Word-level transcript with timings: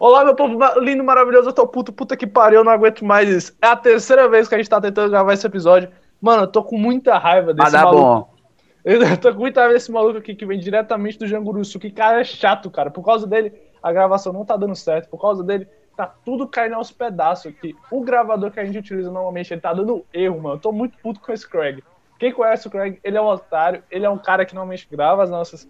Olá, 0.00 0.24
meu 0.24 0.34
povo 0.34 0.56
lindo, 0.80 1.02
maravilhoso, 1.02 1.48
eu 1.48 1.52
tô 1.52 1.66
puto, 1.66 1.92
puta 1.92 2.16
que 2.16 2.26
pariu, 2.26 2.60
eu 2.60 2.64
não 2.64 2.70
aguento 2.70 3.04
mais 3.04 3.28
isso. 3.28 3.56
É 3.60 3.66
a 3.66 3.76
terceira 3.76 4.28
vez 4.28 4.46
que 4.46 4.54
a 4.54 4.58
gente 4.58 4.70
tá 4.70 4.80
tentando 4.80 5.10
gravar 5.10 5.32
esse 5.32 5.44
episódio. 5.44 5.90
Mano, 6.20 6.44
eu 6.44 6.46
tô 6.46 6.62
com 6.62 6.78
muita 6.78 7.18
raiva 7.18 7.52
desse 7.52 7.64
Mas 7.64 7.72
dá 7.72 7.82
maluco. 7.84 8.02
bom. 8.02 8.38
Eu 8.84 9.18
tô 9.18 9.34
com 9.34 9.40
muita 9.40 9.60
raiva 9.60 9.74
desse 9.74 9.90
maluco 9.92 10.18
aqui 10.18 10.34
que 10.34 10.46
vem 10.46 10.58
diretamente 10.58 11.18
do 11.18 11.26
Janguruçu. 11.26 11.78
Que 11.78 11.90
cara 11.90 12.20
é 12.20 12.24
chato, 12.24 12.70
cara. 12.70 12.90
Por 12.90 13.04
causa 13.04 13.26
dele, 13.26 13.52
a 13.82 13.92
gravação 13.92 14.32
não 14.32 14.46
tá 14.46 14.56
dando 14.56 14.74
certo. 14.74 15.10
Por 15.10 15.20
causa 15.20 15.42
dele, 15.42 15.68
tá 15.96 16.06
tudo 16.24 16.48
caindo 16.48 16.76
aos 16.76 16.90
pedaços 16.90 17.52
aqui. 17.52 17.76
O 17.90 18.00
gravador 18.00 18.50
que 18.50 18.60
a 18.60 18.64
gente 18.64 18.78
utiliza 18.78 19.10
normalmente, 19.10 19.52
ele 19.52 19.60
tá 19.60 19.74
dando 19.74 20.06
erro, 20.12 20.40
mano. 20.40 20.54
Eu 20.54 20.60
tô 20.60 20.72
muito 20.72 20.96
puto 20.98 21.20
com 21.20 21.32
esse 21.32 21.46
Craig. 21.46 21.82
Quem 22.18 22.32
conhece 22.32 22.66
o 22.66 22.70
Craig, 22.70 22.98
ele 23.04 23.18
é 23.18 23.20
um 23.20 23.26
otário. 23.26 23.82
Ele 23.90 24.06
é 24.06 24.10
um 24.10 24.16
cara 24.16 24.46
que 24.46 24.54
normalmente 24.54 24.88
grava 24.90 25.22
as 25.22 25.28
nossas, 25.28 25.68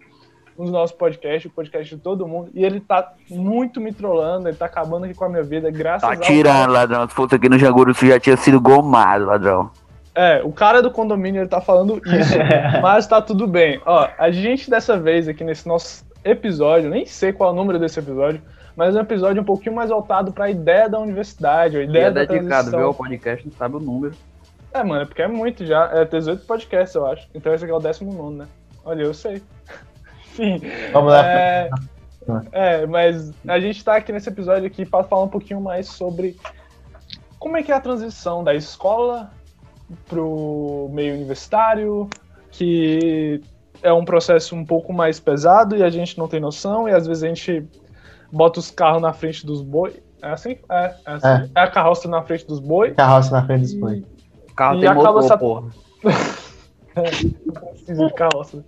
os 0.59 0.69
nossos 0.69 0.95
podcasts, 0.95 1.49
o 1.49 1.53
podcast 1.55 1.95
de 1.95 2.01
todo 2.01 2.27
mundo. 2.27 2.49
E 2.53 2.65
ele 2.65 2.79
tá 2.81 3.13
muito 3.29 3.79
me 3.79 3.93
trollando, 3.93 4.49
ele 4.49 4.57
tá 4.57 4.65
acabando 4.65 5.05
aqui 5.05 5.13
com 5.13 5.23
a 5.25 5.29
minha 5.29 5.41
vida. 5.43 5.71
Graças 5.71 6.01
Tá 6.07 6.15
ao 6.15 6.21
tirando, 6.21 6.71
ladrão. 6.71 7.07
Se 7.07 7.15
fosse 7.15 7.35
aqui 7.35 7.47
no 7.47 7.57
Janguru, 7.57 7.93
você 7.95 8.07
já 8.09 8.19
tinha 8.19 8.35
sido 8.35 8.59
gomado, 8.59 9.25
ladrão. 9.25 9.71
É, 10.13 10.41
o 10.43 10.51
cara 10.51 10.81
do 10.81 10.91
condomínio 10.91 11.41
ele 11.41 11.47
tá 11.47 11.61
falando 11.61 12.01
isso, 12.05 12.35
mas 12.81 13.07
tá 13.07 13.21
tudo 13.21 13.47
bem. 13.47 13.79
Ó, 13.85 14.07
a 14.17 14.29
gente 14.31 14.69
dessa 14.69 14.97
vez 14.99 15.27
aqui 15.29 15.43
nesse 15.45 15.65
nosso 15.65 16.03
episódio, 16.25 16.89
nem 16.89 17.05
sei 17.05 17.31
qual 17.31 17.51
é 17.51 17.53
o 17.53 17.55
número 17.55 17.79
desse 17.79 17.99
episódio, 17.99 18.41
mas 18.75 18.95
é 18.95 18.99
um 18.99 19.01
episódio 19.03 19.41
um 19.41 19.45
pouquinho 19.45 19.75
mais 19.75 19.89
voltado 19.89 20.33
pra 20.33 20.49
ideia 20.49 20.89
da 20.89 20.99
universidade, 20.99 21.77
a 21.77 21.81
E 21.81 21.85
ideia 21.85 22.05
é 22.07 22.11
da 22.11 22.19
dedicado, 22.25 22.47
transição. 22.47 22.79
viu? 22.79 22.87
Ao 22.89 22.93
podcast, 22.93 23.45
não 23.47 23.53
sabe 23.55 23.75
o 23.77 23.79
número. 23.79 24.13
É, 24.73 24.83
mano, 24.83 25.03
é 25.03 25.05
porque 25.05 25.21
é 25.21 25.27
muito 25.27 25.65
já. 25.65 25.89
É 25.93 26.03
18 26.03 26.45
podcasts, 26.45 26.93
eu 26.95 27.05
acho. 27.07 27.27
Então 27.33 27.53
esse 27.53 27.63
aqui 27.63 27.71
é 27.71 27.75
o 27.75 27.79
19, 27.79 28.35
né? 28.35 28.45
Olha, 28.83 29.03
eu 29.03 29.13
sei. 29.13 29.41
Enfim. 30.39 30.61
Vamos 30.93 31.11
lá. 31.11 31.25
É, 31.25 31.69
é, 32.51 32.85
mas 32.85 33.31
a 33.47 33.59
gente 33.59 33.83
tá 33.83 33.95
aqui 33.95 34.11
nesse 34.11 34.29
episódio 34.29 34.65
aqui 34.67 34.85
para 34.85 35.03
falar 35.03 35.23
um 35.23 35.27
pouquinho 35.29 35.59
mais 35.61 35.87
sobre 35.87 36.37
como 37.39 37.57
é 37.57 37.63
que 37.63 37.71
é 37.71 37.75
a 37.75 37.79
transição 37.79 38.43
da 38.43 38.53
escola 38.53 39.31
pro 40.07 40.89
meio 40.91 41.15
universitário, 41.15 42.09
que 42.51 43.41
é 43.81 43.91
um 43.91 44.05
processo 44.05 44.55
um 44.55 44.65
pouco 44.65 44.93
mais 44.93 45.19
pesado 45.19 45.75
e 45.75 45.83
a 45.83 45.89
gente 45.89 46.17
não 46.17 46.27
tem 46.27 46.39
noção, 46.39 46.87
e 46.87 46.91
às 46.93 47.07
vezes 47.07 47.23
a 47.23 47.27
gente 47.27 47.65
bota 48.31 48.59
os 48.59 48.69
carros 48.69 49.01
na 49.01 49.13
frente 49.13 49.45
dos 49.45 49.61
boi. 49.61 50.01
É 50.21 50.29
assim? 50.31 50.57
É, 50.69 50.93
é 51.05 51.11
assim. 51.13 51.27
É. 51.27 51.49
É 51.55 51.61
a 51.61 51.67
carroça 51.71 52.07
na 52.07 52.21
frente 52.21 52.45
dos 52.45 52.59
boi. 52.59 52.91
Carroça 52.91 53.31
na 53.31 53.45
frente 53.45 53.61
dos 53.61 53.73
boi. 53.73 54.05
O 54.51 54.53
carro 54.53 54.77
E 54.77 54.81
tem 54.81 54.89
acaba 54.89 55.05
motor, 55.13 55.23
essa- 55.23 55.37
porra. 55.37 55.69
Preciso 56.93 58.09
de. 58.11 58.63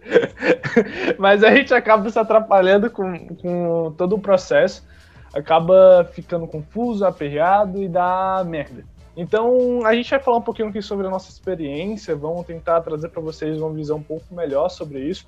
Mas 1.17 1.43
a 1.43 1.53
gente 1.53 1.73
acaba 1.73 2.09
se 2.09 2.19
atrapalhando 2.19 2.89
com, 2.89 3.35
com 3.35 3.93
todo 3.97 4.15
o 4.15 4.19
processo, 4.19 4.85
acaba 5.33 6.09
ficando 6.13 6.47
confuso, 6.47 7.05
aperreado 7.05 7.81
e 7.81 7.87
dá 7.87 8.43
merda. 8.45 8.83
Então 9.15 9.85
a 9.85 9.93
gente 9.93 10.09
vai 10.09 10.19
falar 10.19 10.37
um 10.37 10.41
pouquinho 10.41 10.69
aqui 10.69 10.81
sobre 10.81 11.05
a 11.05 11.09
nossa 11.09 11.29
experiência, 11.29 12.15
vamos 12.15 12.45
tentar 12.45 12.81
trazer 12.81 13.09
para 13.09 13.21
vocês 13.21 13.59
uma 13.61 13.71
visão 13.71 13.97
um 13.97 14.03
pouco 14.03 14.33
melhor 14.33 14.69
sobre 14.69 14.99
isso. 14.99 15.25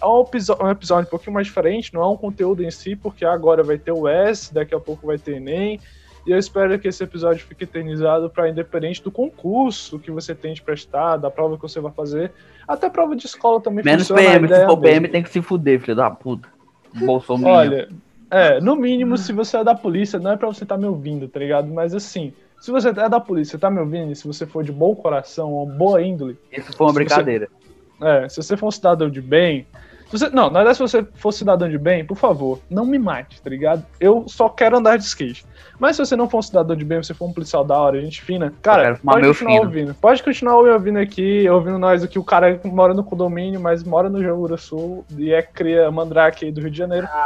É 0.00 0.06
um, 0.06 0.22
episo- 0.22 0.56
um 0.60 0.70
episódio 0.70 1.06
um 1.06 1.10
pouquinho 1.10 1.34
mais 1.34 1.46
diferente, 1.46 1.92
não 1.94 2.02
é 2.02 2.08
um 2.08 2.16
conteúdo 2.16 2.62
em 2.62 2.70
si, 2.70 2.94
porque 2.94 3.24
agora 3.24 3.62
vai 3.62 3.78
ter 3.78 3.92
o 3.92 4.06
S, 4.06 4.52
daqui 4.52 4.74
a 4.74 4.80
pouco 4.80 5.06
vai 5.06 5.18
ter 5.18 5.36
Enem, 5.36 5.80
e 6.26 6.30
eu 6.32 6.38
espero 6.38 6.78
que 6.78 6.88
esse 6.88 7.02
episódio 7.04 7.44
fique 7.46 7.64
eternizado 7.64 8.30
para 8.30 8.48
independente 8.48 9.02
do 9.02 9.10
concurso 9.10 9.98
que 9.98 10.10
você 10.10 10.34
tem 10.34 10.54
de 10.54 10.62
prestar, 10.62 11.16
da 11.16 11.30
prova 11.30 11.56
que 11.56 11.62
você 11.62 11.80
vai 11.80 11.92
fazer, 11.92 12.32
até 12.66 12.88
prova 12.88 13.14
de 13.14 13.26
escola 13.26 13.60
também 13.60 13.84
Menos 13.84 14.08
funciona. 14.08 14.22
a 14.30 14.32
PM, 14.40 14.48
se 14.48 14.64
for 14.66 14.76
PM 14.78 15.00
mesma. 15.00 15.08
tem 15.12 15.22
que 15.22 15.30
se 15.30 15.42
fuder, 15.42 15.80
filho 15.80 15.96
da 15.96 16.10
puta. 16.10 16.48
Bolsonaro. 16.94 17.54
Olha, 17.54 17.88
é, 18.30 18.60
no 18.60 18.76
mínimo, 18.76 19.16
se 19.18 19.32
você 19.32 19.56
é 19.58 19.64
da 19.64 19.74
polícia, 19.74 20.18
não 20.18 20.32
é 20.32 20.36
pra 20.36 20.46
você 20.48 20.64
estar 20.64 20.76
me 20.78 20.86
ouvindo, 20.86 21.28
tá 21.28 21.38
ligado? 21.40 21.68
Mas 21.68 21.94
assim, 21.94 22.32
se 22.60 22.70
você 22.70 22.88
é 22.88 23.08
da 23.08 23.20
polícia, 23.20 23.58
tá 23.58 23.70
me 23.70 23.80
ouvindo, 23.80 24.12
e 24.12 24.16
se 24.16 24.26
você 24.26 24.46
for 24.46 24.64
de 24.64 24.72
bom 24.72 24.94
coração, 24.94 25.52
ou 25.52 25.66
boa 25.66 26.00
índole, 26.02 26.36
Isso 26.52 26.72
foi 26.72 26.86
uma 26.86 26.92
se 26.92 26.98
você- 26.98 27.04
brincadeira. 27.04 27.48
é, 28.00 28.28
se 28.28 28.36
você 28.42 28.56
for 28.56 28.68
um 28.68 28.70
cidadão 28.70 29.10
de 29.10 29.20
bem. 29.20 29.66
Você, 30.14 30.30
não, 30.30 30.48
na 30.48 30.60
verdade, 30.60 30.76
se 30.76 30.82
você 30.82 31.04
for 31.16 31.32
cidadão 31.32 31.68
de 31.68 31.76
bem, 31.76 32.04
por 32.04 32.16
favor, 32.16 32.60
não 32.70 32.86
me 32.86 33.00
mate, 33.00 33.42
tá 33.42 33.50
ligado? 33.50 33.84
Eu 33.98 34.24
só 34.28 34.48
quero 34.48 34.76
andar 34.76 34.96
de 34.96 35.02
skate. 35.02 35.44
Mas 35.76 35.96
se 35.96 36.06
você 36.06 36.14
não 36.14 36.30
for 36.30 36.38
um 36.38 36.42
cidadão 36.42 36.76
de 36.76 36.84
bem, 36.84 37.02
você 37.02 37.12
for 37.12 37.26
um 37.26 37.32
policial 37.32 37.64
da 37.64 37.76
hora, 37.76 38.00
gente 38.00 38.22
fina, 38.22 38.54
cara, 38.62 38.96
pode 39.04 39.26
continuar 39.26 39.34
fino. 39.34 39.64
ouvindo. 39.64 39.94
Pode 39.94 40.22
continuar 40.22 40.62
me 40.62 40.70
ouvindo 40.70 41.00
aqui, 41.00 41.48
ouvindo 41.48 41.80
nós 41.80 42.04
aqui. 42.04 42.16
O 42.16 42.22
cara 42.22 42.60
mora 42.64 42.94
no 42.94 43.02
condomínio, 43.02 43.60
mas 43.60 43.82
mora 43.82 44.08
no 44.08 44.48
do 44.48 44.56
Sul 44.56 45.04
e 45.18 45.32
é 45.32 45.42
cria 45.42 45.90
mandrake 45.90 46.44
aí 46.44 46.52
do 46.52 46.60
Rio 46.60 46.70
de 46.70 46.78
Janeiro. 46.78 47.08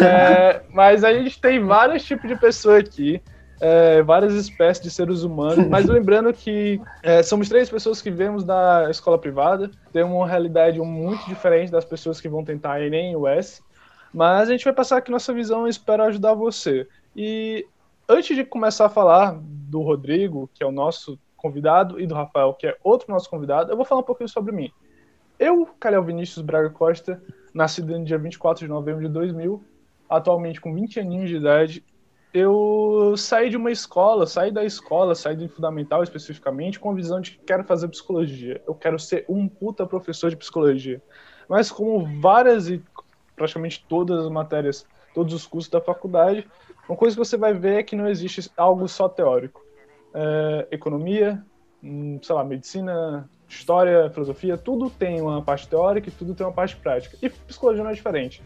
É, 0.00 0.62
mas 0.72 1.02
a 1.02 1.12
gente 1.12 1.40
tem 1.40 1.62
vários 1.62 2.04
tipos 2.04 2.28
de 2.28 2.36
pessoa 2.36 2.78
aqui, 2.78 3.20
é, 3.60 4.02
várias 4.02 4.34
espécies 4.34 4.82
de 4.82 4.90
seres 4.90 5.22
humanos. 5.22 5.66
Mas 5.68 5.84
lembrando 5.88 6.32
que 6.32 6.80
é, 7.02 7.22
somos 7.22 7.48
três 7.48 7.68
pessoas 7.68 8.00
que 8.00 8.10
vemos 8.10 8.42
da 8.42 8.88
escola 8.90 9.18
privada, 9.18 9.70
tem 9.92 10.02
uma 10.02 10.26
realidade 10.26 10.80
muito 10.80 11.26
diferente 11.26 11.70
das 11.70 11.84
pessoas 11.84 12.20
que 12.20 12.28
vão 12.28 12.44
tentar 12.44 12.80
Enem 12.80 13.12
e 13.12 13.16
US. 13.16 13.62
Mas 14.12 14.48
a 14.48 14.52
gente 14.52 14.64
vai 14.64 14.72
passar 14.72 14.96
aqui 14.96 15.10
nossa 15.10 15.32
visão 15.32 15.66
e 15.66 15.70
espero 15.70 16.02
ajudar 16.04 16.34
você. 16.34 16.88
E 17.14 17.66
antes 18.08 18.34
de 18.34 18.44
começar 18.44 18.86
a 18.86 18.90
falar 18.90 19.38
do 19.40 19.82
Rodrigo, 19.82 20.50
que 20.54 20.64
é 20.64 20.66
o 20.66 20.72
nosso 20.72 21.18
convidado, 21.36 22.00
e 22.00 22.06
do 22.06 22.14
Rafael, 22.14 22.54
que 22.54 22.66
é 22.66 22.76
outro 22.82 23.10
nosso 23.10 23.30
convidado, 23.30 23.70
eu 23.70 23.76
vou 23.76 23.84
falar 23.84 24.00
um 24.00 24.04
pouquinho 24.04 24.28
sobre 24.28 24.52
mim. 24.52 24.70
Eu, 25.38 25.66
Calhau 25.78 26.02
Vinícius 26.02 26.44
Braga 26.44 26.68
Costa, 26.68 27.22
nascido 27.54 27.98
no 27.98 28.04
dia 28.04 28.18
24 28.18 28.66
de 28.66 28.70
novembro 28.70 29.00
de 29.00 29.08
2000, 29.08 29.62
atualmente 30.08 30.60
com 30.60 30.74
20 30.74 31.00
aninhos 31.00 31.30
de 31.30 31.36
idade, 31.36 31.84
eu 32.32 33.14
saí 33.16 33.50
de 33.50 33.56
uma 33.56 33.70
escola, 33.70 34.26
saí 34.26 34.50
da 34.50 34.64
escola, 34.64 35.14
saí 35.14 35.34
do 35.34 35.48
fundamental 35.48 36.02
especificamente, 36.02 36.78
com 36.78 36.90
a 36.90 36.94
visão 36.94 37.20
de 37.20 37.32
que 37.32 37.44
quero 37.44 37.64
fazer 37.64 37.88
psicologia. 37.88 38.62
Eu 38.66 38.74
quero 38.74 38.98
ser 38.98 39.24
um 39.28 39.48
puta 39.48 39.84
professor 39.86 40.30
de 40.30 40.36
psicologia. 40.36 41.02
Mas 41.48 41.70
como 41.70 42.06
várias 42.20 42.68
e 42.68 42.82
praticamente 43.34 43.84
todas 43.88 44.24
as 44.24 44.30
matérias, 44.30 44.86
todos 45.12 45.34
os 45.34 45.46
cursos 45.46 45.70
da 45.70 45.80
faculdade, 45.80 46.46
uma 46.88 46.96
coisa 46.96 47.16
que 47.16 47.24
você 47.24 47.36
vai 47.36 47.52
ver 47.52 47.80
é 47.80 47.82
que 47.82 47.96
não 47.96 48.08
existe 48.08 48.50
algo 48.56 48.86
só 48.86 49.08
teórico. 49.08 49.64
É, 50.14 50.68
economia, 50.70 51.44
hum, 51.82 52.20
sei 52.22 52.34
lá, 52.34 52.44
medicina, 52.44 53.28
história, 53.48 54.10
filosofia, 54.10 54.56
tudo 54.56 54.88
tem 54.88 55.20
uma 55.20 55.42
parte 55.42 55.66
teórica 55.68 56.08
e 56.08 56.12
tudo 56.12 56.34
tem 56.34 56.46
uma 56.46 56.52
parte 56.52 56.76
prática. 56.76 57.16
E 57.20 57.28
psicologia 57.28 57.82
não 57.82 57.90
é 57.90 57.94
diferente. 57.94 58.42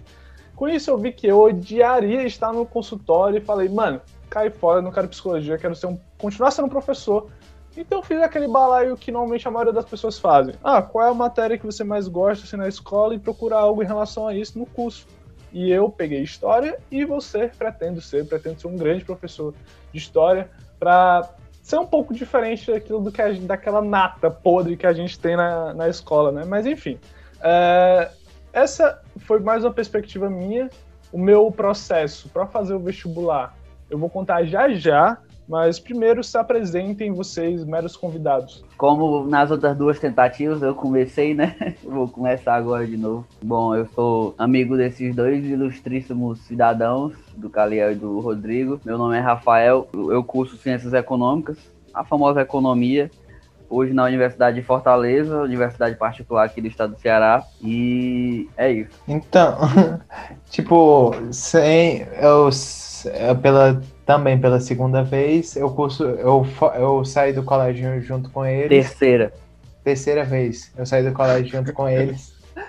Com 0.56 0.68
isso 0.68 0.90
eu 0.90 0.98
vi 0.98 1.12
que 1.12 1.26
eu 1.26 1.40
odiaria 1.40 2.22
estar 2.24 2.52
no 2.52 2.64
consultório 2.64 3.38
e 3.38 3.40
falei, 3.40 3.68
mano, 3.68 4.00
cai 4.30 4.50
fora, 4.50 4.80
não 4.80 4.92
quero 4.92 5.08
psicologia, 5.08 5.58
quero 5.58 5.74
ser 5.74 5.86
um, 5.86 5.98
continuar 6.18 6.50
sendo 6.50 6.68
professor. 6.68 7.28
Então 7.76 7.98
eu 7.98 8.02
fiz 8.02 8.20
aquele 8.22 8.46
balaio 8.46 8.96
que 8.96 9.10
normalmente 9.10 9.46
a 9.48 9.50
maioria 9.50 9.72
das 9.72 9.84
pessoas 9.84 10.18
fazem. 10.18 10.54
Ah, 10.62 10.80
qual 10.80 11.06
é 11.06 11.10
a 11.10 11.14
matéria 11.14 11.58
que 11.58 11.66
você 11.66 11.82
mais 11.82 12.06
gosta 12.06 12.44
assim, 12.44 12.56
na 12.56 12.68
escola 12.68 13.14
e 13.14 13.18
procurar 13.18 13.58
algo 13.58 13.82
em 13.82 13.86
relação 13.86 14.28
a 14.28 14.34
isso 14.34 14.58
no 14.58 14.66
curso. 14.66 15.06
E 15.52 15.70
eu 15.70 15.88
peguei 15.88 16.22
história 16.22 16.78
e 16.90 17.04
você 17.04 17.48
pretendo 17.48 18.00
ser, 18.00 18.26
pretendo 18.26 18.60
ser 18.60 18.66
um 18.68 18.76
grande 18.76 19.04
professor 19.04 19.54
de 19.92 19.98
história 19.98 20.50
para 20.78 21.30
ser 21.62 21.78
um 21.78 21.86
pouco 21.86 22.12
diferente 22.12 22.70
daquilo 22.70 23.00
do 23.00 23.10
que 23.10 23.22
a, 23.22 23.32
daquela 23.32 23.80
nata 23.80 24.30
podre 24.30 24.76
que 24.76 24.86
a 24.86 24.92
gente 24.92 25.18
tem 25.18 25.36
na, 25.36 25.72
na 25.72 25.88
escola, 25.88 26.30
né? 26.30 26.44
Mas 26.44 26.66
enfim, 26.66 26.98
é, 27.40 28.10
essa 28.54 29.02
foi 29.18 29.40
mais 29.40 29.64
uma 29.64 29.72
perspectiva 29.72 30.30
minha. 30.30 30.70
O 31.12 31.18
meu 31.18 31.50
processo 31.50 32.28
para 32.28 32.46
fazer 32.46 32.74
o 32.74 32.78
vestibular, 32.78 33.54
eu 33.90 33.98
vou 33.98 34.08
contar 34.08 34.44
já 34.44 34.72
já, 34.72 35.18
mas 35.46 35.78
primeiro 35.78 36.24
se 36.24 36.38
apresentem 36.38 37.12
vocês, 37.12 37.64
meros 37.64 37.96
convidados. 37.96 38.64
Como 38.76 39.26
nas 39.26 39.50
outras 39.50 39.76
duas 39.76 39.98
tentativas 39.98 40.62
eu 40.62 40.74
comecei, 40.74 41.34
né? 41.34 41.76
Vou 41.84 42.08
começar 42.08 42.54
agora 42.54 42.86
de 42.86 42.96
novo. 42.96 43.26
Bom, 43.42 43.74
eu 43.74 43.86
sou 43.94 44.34
amigo 44.38 44.76
desses 44.76 45.14
dois 45.14 45.44
ilustríssimos 45.44 46.40
cidadãos, 46.40 47.14
do 47.36 47.50
Caliel 47.50 47.92
e 47.92 47.96
do 47.96 48.18
Rodrigo. 48.20 48.80
Meu 48.84 48.96
nome 48.96 49.16
é 49.16 49.20
Rafael, 49.20 49.86
eu 49.92 50.24
curso 50.24 50.56
Ciências 50.56 50.92
Econômicas, 50.92 51.58
a 51.92 52.02
famosa 52.02 52.40
economia. 52.40 53.10
Hoje 53.74 53.92
na 53.92 54.04
Universidade 54.04 54.54
de 54.54 54.62
Fortaleza, 54.64 55.42
universidade 55.42 55.96
particular 55.96 56.44
aqui 56.44 56.60
do 56.60 56.68
estado 56.68 56.94
do 56.94 57.00
Ceará. 57.00 57.42
E 57.60 58.48
é 58.56 58.70
isso. 58.70 59.02
Então, 59.08 59.58
tipo, 60.48 61.12
sem, 61.32 62.06
eu, 62.22 62.50
eu 63.28 63.36
pela, 63.42 63.82
também 64.06 64.38
pela 64.38 64.60
segunda 64.60 65.02
vez, 65.02 65.56
eu 65.56 65.68
curso, 65.70 66.04
eu, 66.04 66.46
eu 66.76 67.04
saí 67.04 67.32
do 67.32 67.42
colégio 67.42 68.00
junto 68.00 68.30
com 68.30 68.46
eles. 68.46 68.68
Terceira. 68.68 69.32
Terceira 69.82 70.22
vez, 70.22 70.72
eu 70.78 70.86
saí 70.86 71.02
do 71.02 71.12
colégio 71.12 71.48
junto 71.48 71.72
com 71.72 71.88
eles. 71.88 72.32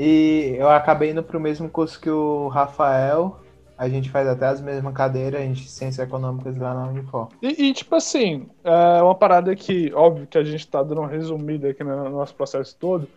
E 0.00 0.54
eu 0.56 0.70
acabei 0.70 1.10
indo 1.10 1.24
pro 1.24 1.40
mesmo 1.40 1.68
curso 1.68 2.00
que 2.00 2.08
o 2.08 2.46
Rafael. 2.46 3.40
A 3.78 3.88
gente 3.88 4.10
faz 4.10 4.26
até 4.26 4.46
as 4.46 4.60
mesmas 4.60 4.92
cadeiras, 4.92 5.40
a 5.40 5.44
gente 5.44 5.68
ciências 5.70 6.06
econômicas 6.06 6.56
lá 6.58 6.74
na 6.74 6.88
Unifor. 6.88 7.28
E, 7.40 7.68
e, 7.68 7.72
tipo 7.72 7.94
assim, 7.94 8.48
é 8.64 9.02
uma 9.02 9.14
parada 9.14 9.54
que, 9.54 9.92
óbvio 9.94 10.26
que 10.26 10.36
a 10.36 10.42
gente 10.42 10.66
tá 10.66 10.82
dando 10.82 11.00
uma 11.00 11.08
resumida 11.08 11.70
aqui 11.70 11.84
no 11.84 12.10
nosso 12.10 12.34
processo 12.34 12.76
todo, 12.76 13.08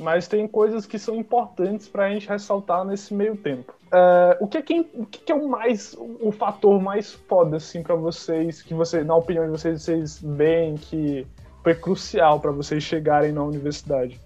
mas 0.00 0.26
tem 0.28 0.46
coisas 0.46 0.86
que 0.86 0.98
são 0.98 1.16
importantes 1.16 1.88
para 1.88 2.06
a 2.06 2.10
gente 2.10 2.28
ressaltar 2.28 2.84
nesse 2.84 3.14
meio 3.14 3.36
tempo. 3.36 3.74
Uh, 3.86 4.44
o 4.44 4.46
que 4.46 4.58
é, 4.58 4.62
que, 4.62 4.80
o 4.94 5.06
que 5.06 5.32
é 5.32 5.34
o 5.34 5.48
mais 5.48 5.96
o 5.98 6.30
fator 6.30 6.80
mais 6.80 7.12
foda 7.12 7.56
assim 7.56 7.82
para 7.82 7.96
vocês 7.96 8.62
que 8.62 8.72
você 8.72 9.02
na 9.02 9.16
opinião 9.16 9.44
de 9.44 9.50
vocês 9.50 9.82
vocês 9.82 10.22
veem 10.22 10.76
que 10.76 11.26
foi 11.64 11.74
crucial 11.74 12.38
para 12.38 12.52
vocês 12.52 12.84
chegarem 12.84 13.32
na 13.32 13.42
universidade? 13.42 14.20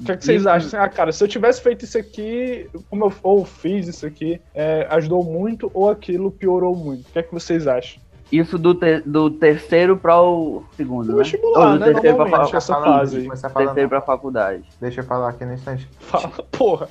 O 0.00 0.04
que, 0.04 0.12
é 0.12 0.16
que 0.16 0.24
vocês 0.24 0.46
acham? 0.46 0.80
Ah, 0.80 0.88
cara, 0.88 1.12
se 1.12 1.22
eu 1.22 1.28
tivesse 1.28 1.60
feito 1.60 1.84
isso 1.84 1.98
aqui, 1.98 2.68
como 2.90 3.04
eu 3.06 3.12
ou 3.22 3.44
fiz 3.44 3.86
isso 3.88 4.06
aqui, 4.06 4.40
é, 4.54 4.86
ajudou 4.90 5.22
muito 5.24 5.70
ou 5.74 5.90
aquilo 5.90 6.30
piorou 6.30 6.74
muito? 6.76 7.08
O 7.08 7.12
que 7.12 7.18
é 7.18 7.22
que 7.22 7.32
vocês 7.32 7.66
acham? 7.66 8.02
Isso 8.32 8.58
do, 8.58 8.74
te, 8.74 9.00
do 9.00 9.30
terceiro 9.30 9.96
para 9.96 10.20
o 10.20 10.64
segundo, 10.76 11.12
né? 11.12 11.18
Vestibular, 11.18 11.66
Ou 11.66 11.72
do 11.74 11.78
né? 11.78 11.92
terceiro 11.92 12.16
para 12.16 12.24
Normalmente, 12.26 12.56
essa 12.56 12.74
fase 12.74 13.16
aí. 13.18 13.24
Começar 13.24 13.46
a 13.46 13.50
falar, 13.50 13.64
terceiro 13.66 13.82
não. 13.82 13.88
para 13.90 14.00
faculdade. 14.00 14.64
Deixa 14.80 15.00
eu 15.02 15.04
falar 15.04 15.28
aqui 15.28 15.44
no 15.44 15.52
instante. 15.52 15.88
Fala, 16.00 16.28
porra. 16.50 16.88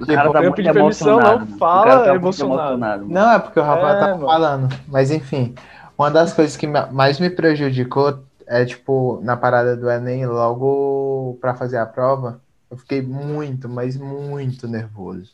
O 0.00 0.06
cara 0.06 0.30
tá 0.30 0.38
eu 0.40 0.50
muito 0.52 0.62
permissão, 0.62 1.18
emocionado. 1.18 1.46
não 1.50 1.58
fala 1.58 2.04
tá 2.04 2.10
muito 2.12 2.42
emocionado. 2.42 3.06
Não, 3.08 3.32
é 3.32 3.38
porque 3.38 3.58
o 3.58 3.62
Rafael 3.62 3.96
É, 3.96 3.98
tá 4.00 4.08
mano. 4.08 4.26
falando. 4.26 4.76
Mas 4.86 5.10
enfim, 5.10 5.54
uma 5.98 6.10
das 6.10 6.32
coisas 6.32 6.56
que 6.56 6.66
ma- 6.66 6.86
mais 6.92 7.18
me 7.18 7.30
prejudicou 7.30 8.18
é, 8.46 8.64
tipo, 8.64 9.20
na 9.22 9.36
parada 9.36 9.76
do 9.76 9.90
Enem, 9.90 10.26
logo 10.26 11.38
pra 11.40 11.54
fazer 11.54 11.78
a 11.78 11.86
prova, 11.86 12.42
eu 12.70 12.76
fiquei 12.78 13.02
muito, 13.02 13.68
mas 13.68 13.96
muito 13.96 14.68
nervoso. 14.68 15.32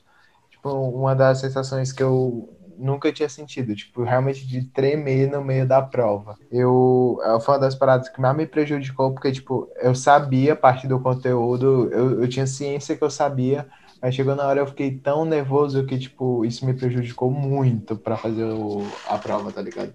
Tipo, 0.50 0.70
uma 0.90 1.14
das 1.14 1.38
sensações 1.38 1.92
que 1.92 2.02
eu 2.02 2.48
nunca 2.76 3.12
tinha 3.12 3.28
sentido, 3.28 3.74
tipo, 3.74 4.02
realmente 4.04 4.46
de 4.46 4.64
tremer 4.70 5.30
no 5.30 5.42
meio 5.44 5.66
da 5.66 5.82
prova. 5.82 6.38
Eu, 6.50 7.18
é, 7.22 7.40
foi 7.40 7.54
uma 7.54 7.60
das 7.60 7.74
paradas 7.74 8.08
que 8.08 8.20
mais 8.20 8.36
me 8.36 8.46
prejudicou, 8.46 9.12
porque, 9.14 9.32
tipo, 9.32 9.68
eu 9.76 9.94
sabia 9.94 10.56
parte 10.56 10.86
do 10.86 11.00
conteúdo, 11.00 11.90
eu, 11.92 12.22
eu 12.22 12.28
tinha 12.28 12.46
ciência 12.46 12.96
que 12.96 13.04
eu 13.04 13.10
sabia, 13.10 13.68
mas 14.00 14.14
chegou 14.14 14.34
na 14.34 14.46
hora 14.46 14.60
eu 14.60 14.66
fiquei 14.66 14.98
tão 14.98 15.24
nervoso 15.24 15.84
que, 15.86 15.98
tipo, 15.98 16.44
isso 16.44 16.64
me 16.64 16.74
prejudicou 16.74 17.30
muito 17.30 17.96
pra 17.96 18.16
fazer 18.18 18.44
o- 18.44 19.00
a 19.04 19.18
prova, 19.18 19.52
tá 19.52 19.60
ligado? 19.62 19.94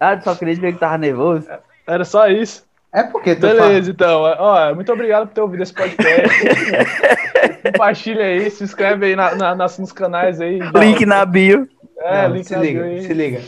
Ah, 0.00 0.16
tu 0.16 0.24
só 0.24 0.34
queria 0.36 0.54
dizer 0.54 0.72
que 0.74 0.78
tava 0.78 0.98
nervoso? 0.98 1.48
Era 1.86 2.04
só 2.04 2.28
isso. 2.28 2.64
É 2.94 3.02
porque 3.02 3.34
tu 3.34 3.40
Beleza, 3.40 3.90
então. 3.90 4.20
Ó, 4.38 4.74
muito 4.74 4.92
obrigado 4.92 5.26
por 5.26 5.34
ter 5.34 5.40
ouvido 5.40 5.62
esse 5.62 5.72
podcast. 5.72 6.28
Compartilha 7.64 8.24
aí, 8.24 8.50
se 8.50 8.62
inscreve 8.64 9.06
aí 9.06 9.16
na, 9.16 9.34
na- 9.34 9.54
nas, 9.54 9.78
nos 9.78 9.92
canais 9.92 10.40
aí. 10.40 10.58
Link 10.76 11.06
na 11.06 11.24
bio. 11.24 11.66
É, 12.04 12.26
Não, 12.26 12.34
link 12.34 12.44
se 12.46 12.52
na 12.56 12.60
liga, 12.60 12.82
bio 12.82 13.02
se 13.02 13.14
liga. 13.14 13.40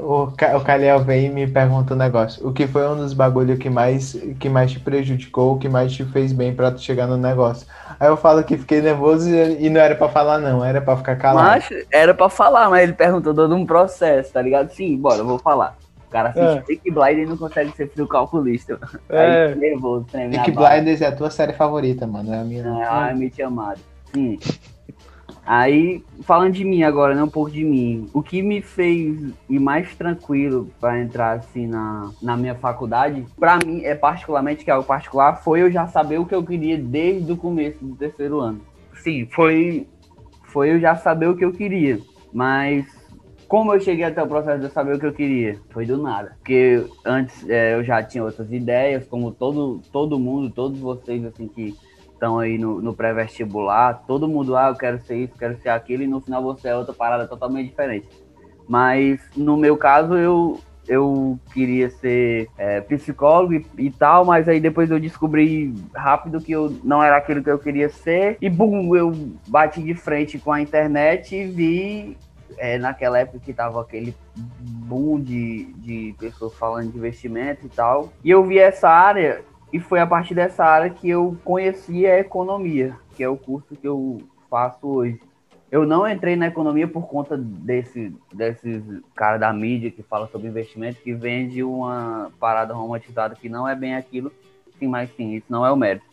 O, 0.00 0.22
o 0.22 0.60
Caliel 0.64 1.00
vem 1.00 1.26
e 1.26 1.28
me 1.28 1.46
pergunta 1.46 1.92
um 1.92 1.96
negócio. 1.98 2.46
O 2.48 2.50
que 2.50 2.66
foi 2.66 2.88
um 2.88 2.96
dos 2.96 3.12
bagulho 3.12 3.58
que 3.58 3.68
mais, 3.68 4.16
que 4.38 4.48
mais 4.48 4.72
te 4.72 4.80
prejudicou, 4.80 5.58
que 5.58 5.68
mais 5.68 5.92
te 5.92 6.02
fez 6.06 6.32
bem 6.32 6.54
pra 6.54 6.70
tu 6.70 6.80
chegar 6.80 7.06
no 7.06 7.18
negócio? 7.18 7.66
Aí 8.00 8.08
eu 8.08 8.16
falo 8.16 8.42
que 8.42 8.56
fiquei 8.56 8.80
nervoso 8.80 9.28
e, 9.28 9.66
e 9.66 9.68
não 9.70 9.80
era 9.82 9.94
pra 9.94 10.08
falar, 10.08 10.38
não, 10.38 10.64
era 10.64 10.80
pra 10.80 10.96
ficar 10.96 11.16
calado. 11.16 11.46
Mas 11.46 11.68
era 11.92 12.14
pra 12.14 12.30
falar, 12.30 12.70
mas 12.70 12.84
ele 12.84 12.94
perguntou 12.94 13.34
todo 13.34 13.54
um 13.54 13.66
processo, 13.66 14.32
tá 14.32 14.40
ligado? 14.40 14.70
Sim, 14.70 14.96
bora, 14.96 15.18
eu 15.18 15.26
vou 15.26 15.38
falar. 15.38 15.76
O 16.10 16.12
cara 16.12 16.30
assiste 16.30 16.58
É. 16.58 16.60
Peaky 16.62 16.90
Blind 16.90 17.18
e 17.18 17.26
não 17.26 17.36
consegue 17.36 17.70
ser 17.76 17.88
frio 17.88 18.08
calculista. 18.08 18.80
É. 19.08 19.46
Aí, 19.46 19.54
nervoso, 19.54 20.04
treme. 20.10 20.36
Blinders 20.36 21.00
é 21.00 21.06
a 21.06 21.14
tua 21.14 21.30
série 21.30 21.52
favorita, 21.52 22.04
mano. 22.04 22.34
É 22.34 22.40
a 22.40 22.42
minha. 22.42 22.64
não. 22.64 22.82
Ah, 22.82 23.14
me 23.14 23.30
chamado. 23.32 23.78
Sim. 24.12 24.36
Aí, 25.46 26.04
falando 26.22 26.52
de 26.52 26.64
mim 26.64 26.82
agora, 26.82 27.14
né? 27.14 27.22
Um 27.22 27.28
pouco 27.28 27.50
de 27.50 27.64
mim. 27.64 28.08
O 28.12 28.22
que 28.22 28.42
me 28.42 28.60
fez 28.60 29.32
ir 29.48 29.58
mais 29.60 29.94
tranquilo 29.94 30.68
pra 30.80 31.00
entrar 31.00 31.38
assim 31.38 31.68
na, 31.68 32.10
na 32.20 32.36
minha 32.36 32.56
faculdade, 32.56 33.24
pra 33.38 33.58
mim, 33.64 33.82
é 33.84 33.94
particularmente, 33.94 34.64
que 34.64 34.70
é 34.70 34.74
algo 34.74 34.86
particular, 34.86 35.36
foi 35.36 35.60
eu 35.62 35.70
já 35.70 35.86
saber 35.86 36.18
o 36.18 36.26
que 36.26 36.34
eu 36.34 36.42
queria 36.44 36.76
desde 36.76 37.30
o 37.30 37.36
começo 37.36 37.78
do 37.84 37.94
terceiro 37.94 38.40
ano. 38.40 38.60
Sim, 38.94 39.28
foi, 39.30 39.86
foi 40.42 40.72
eu 40.72 40.80
já 40.80 40.96
saber 40.96 41.28
o 41.28 41.36
que 41.36 41.44
eu 41.44 41.52
queria. 41.52 42.00
Mas 42.32 42.84
como 43.50 43.74
eu 43.74 43.80
cheguei 43.80 44.04
até 44.04 44.22
o 44.22 44.28
processo 44.28 44.60
de 44.60 44.66
eu 44.66 44.70
saber 44.70 44.94
o 44.94 44.98
que 45.00 45.06
eu 45.06 45.12
queria? 45.12 45.58
Foi 45.70 45.84
do 45.84 46.00
nada. 46.00 46.36
Porque 46.38 46.86
antes 47.04 47.50
é, 47.50 47.74
eu 47.74 47.82
já 47.82 48.00
tinha 48.00 48.22
outras 48.22 48.52
ideias, 48.52 49.04
como 49.08 49.32
todo, 49.32 49.80
todo 49.92 50.20
mundo, 50.20 50.50
todos 50.50 50.78
vocês 50.78 51.24
assim 51.24 51.48
que 51.48 51.76
estão 52.12 52.38
aí 52.38 52.56
no, 52.56 52.80
no 52.80 52.94
pré-vestibular, 52.94 54.04
todo 54.06 54.28
mundo, 54.28 54.56
ah, 54.56 54.68
eu 54.68 54.76
quero 54.76 55.00
ser 55.00 55.16
isso, 55.16 55.36
quero 55.36 55.58
ser 55.58 55.70
aquilo, 55.70 56.04
e 56.04 56.06
no 56.06 56.20
final 56.20 56.40
você 56.44 56.68
é 56.68 56.76
outra 56.76 56.94
parada 56.94 57.26
totalmente 57.26 57.70
diferente. 57.70 58.06
Mas 58.68 59.20
no 59.36 59.56
meu 59.56 59.76
caso 59.76 60.14
eu, 60.14 60.60
eu 60.86 61.36
queria 61.52 61.90
ser 61.90 62.48
é, 62.56 62.80
psicólogo 62.82 63.54
e, 63.54 63.66
e 63.78 63.90
tal, 63.90 64.24
mas 64.24 64.48
aí 64.48 64.60
depois 64.60 64.92
eu 64.92 65.00
descobri 65.00 65.74
rápido 65.92 66.40
que 66.40 66.52
eu 66.52 66.72
não 66.84 67.02
era 67.02 67.16
aquilo 67.16 67.42
que 67.42 67.50
eu 67.50 67.58
queria 67.58 67.88
ser, 67.88 68.36
e 68.40 68.48
bum, 68.48 68.94
eu 68.94 69.10
bati 69.48 69.82
de 69.82 69.94
frente 69.94 70.38
com 70.38 70.52
a 70.52 70.60
internet 70.60 71.34
e 71.34 71.46
vi 71.46 72.16
é, 72.58 72.78
naquela 72.78 73.18
época 73.18 73.38
que 73.38 73.52
tava 73.52 73.80
aquele 73.80 74.14
boom 74.36 75.20
de, 75.20 75.72
de 75.74 76.14
pessoas 76.18 76.54
falando 76.54 76.90
de 76.90 76.98
investimento 76.98 77.66
e 77.66 77.68
tal. 77.68 78.12
E 78.24 78.30
eu 78.30 78.44
vi 78.44 78.58
essa 78.58 78.88
área 78.88 79.42
e 79.72 79.78
foi 79.78 80.00
a 80.00 80.06
partir 80.06 80.34
dessa 80.34 80.64
área 80.64 80.90
que 80.90 81.08
eu 81.08 81.36
conheci 81.44 82.06
a 82.06 82.18
economia, 82.18 82.96
que 83.16 83.22
é 83.22 83.28
o 83.28 83.36
curso 83.36 83.76
que 83.76 83.86
eu 83.86 84.20
faço 84.48 84.86
hoje. 84.86 85.20
Eu 85.70 85.86
não 85.86 86.08
entrei 86.08 86.34
na 86.34 86.48
economia 86.48 86.88
por 86.88 87.06
conta 87.06 87.36
desse, 87.36 88.12
desses 88.34 88.82
cara 89.14 89.38
da 89.38 89.52
mídia 89.52 89.90
que 89.90 90.02
fala 90.02 90.26
sobre 90.26 90.48
investimento, 90.48 91.00
que 91.00 91.14
vende 91.14 91.62
uma 91.62 92.32
parada 92.40 92.74
romantizada 92.74 93.36
que 93.36 93.48
não 93.48 93.68
é 93.68 93.76
bem 93.76 93.94
aquilo, 93.94 94.32
sim, 94.80 94.88
mas 94.88 95.08
sim, 95.14 95.34
isso 95.34 95.46
não 95.48 95.64
é 95.64 95.70
o 95.70 95.76
mérito. 95.76 96.09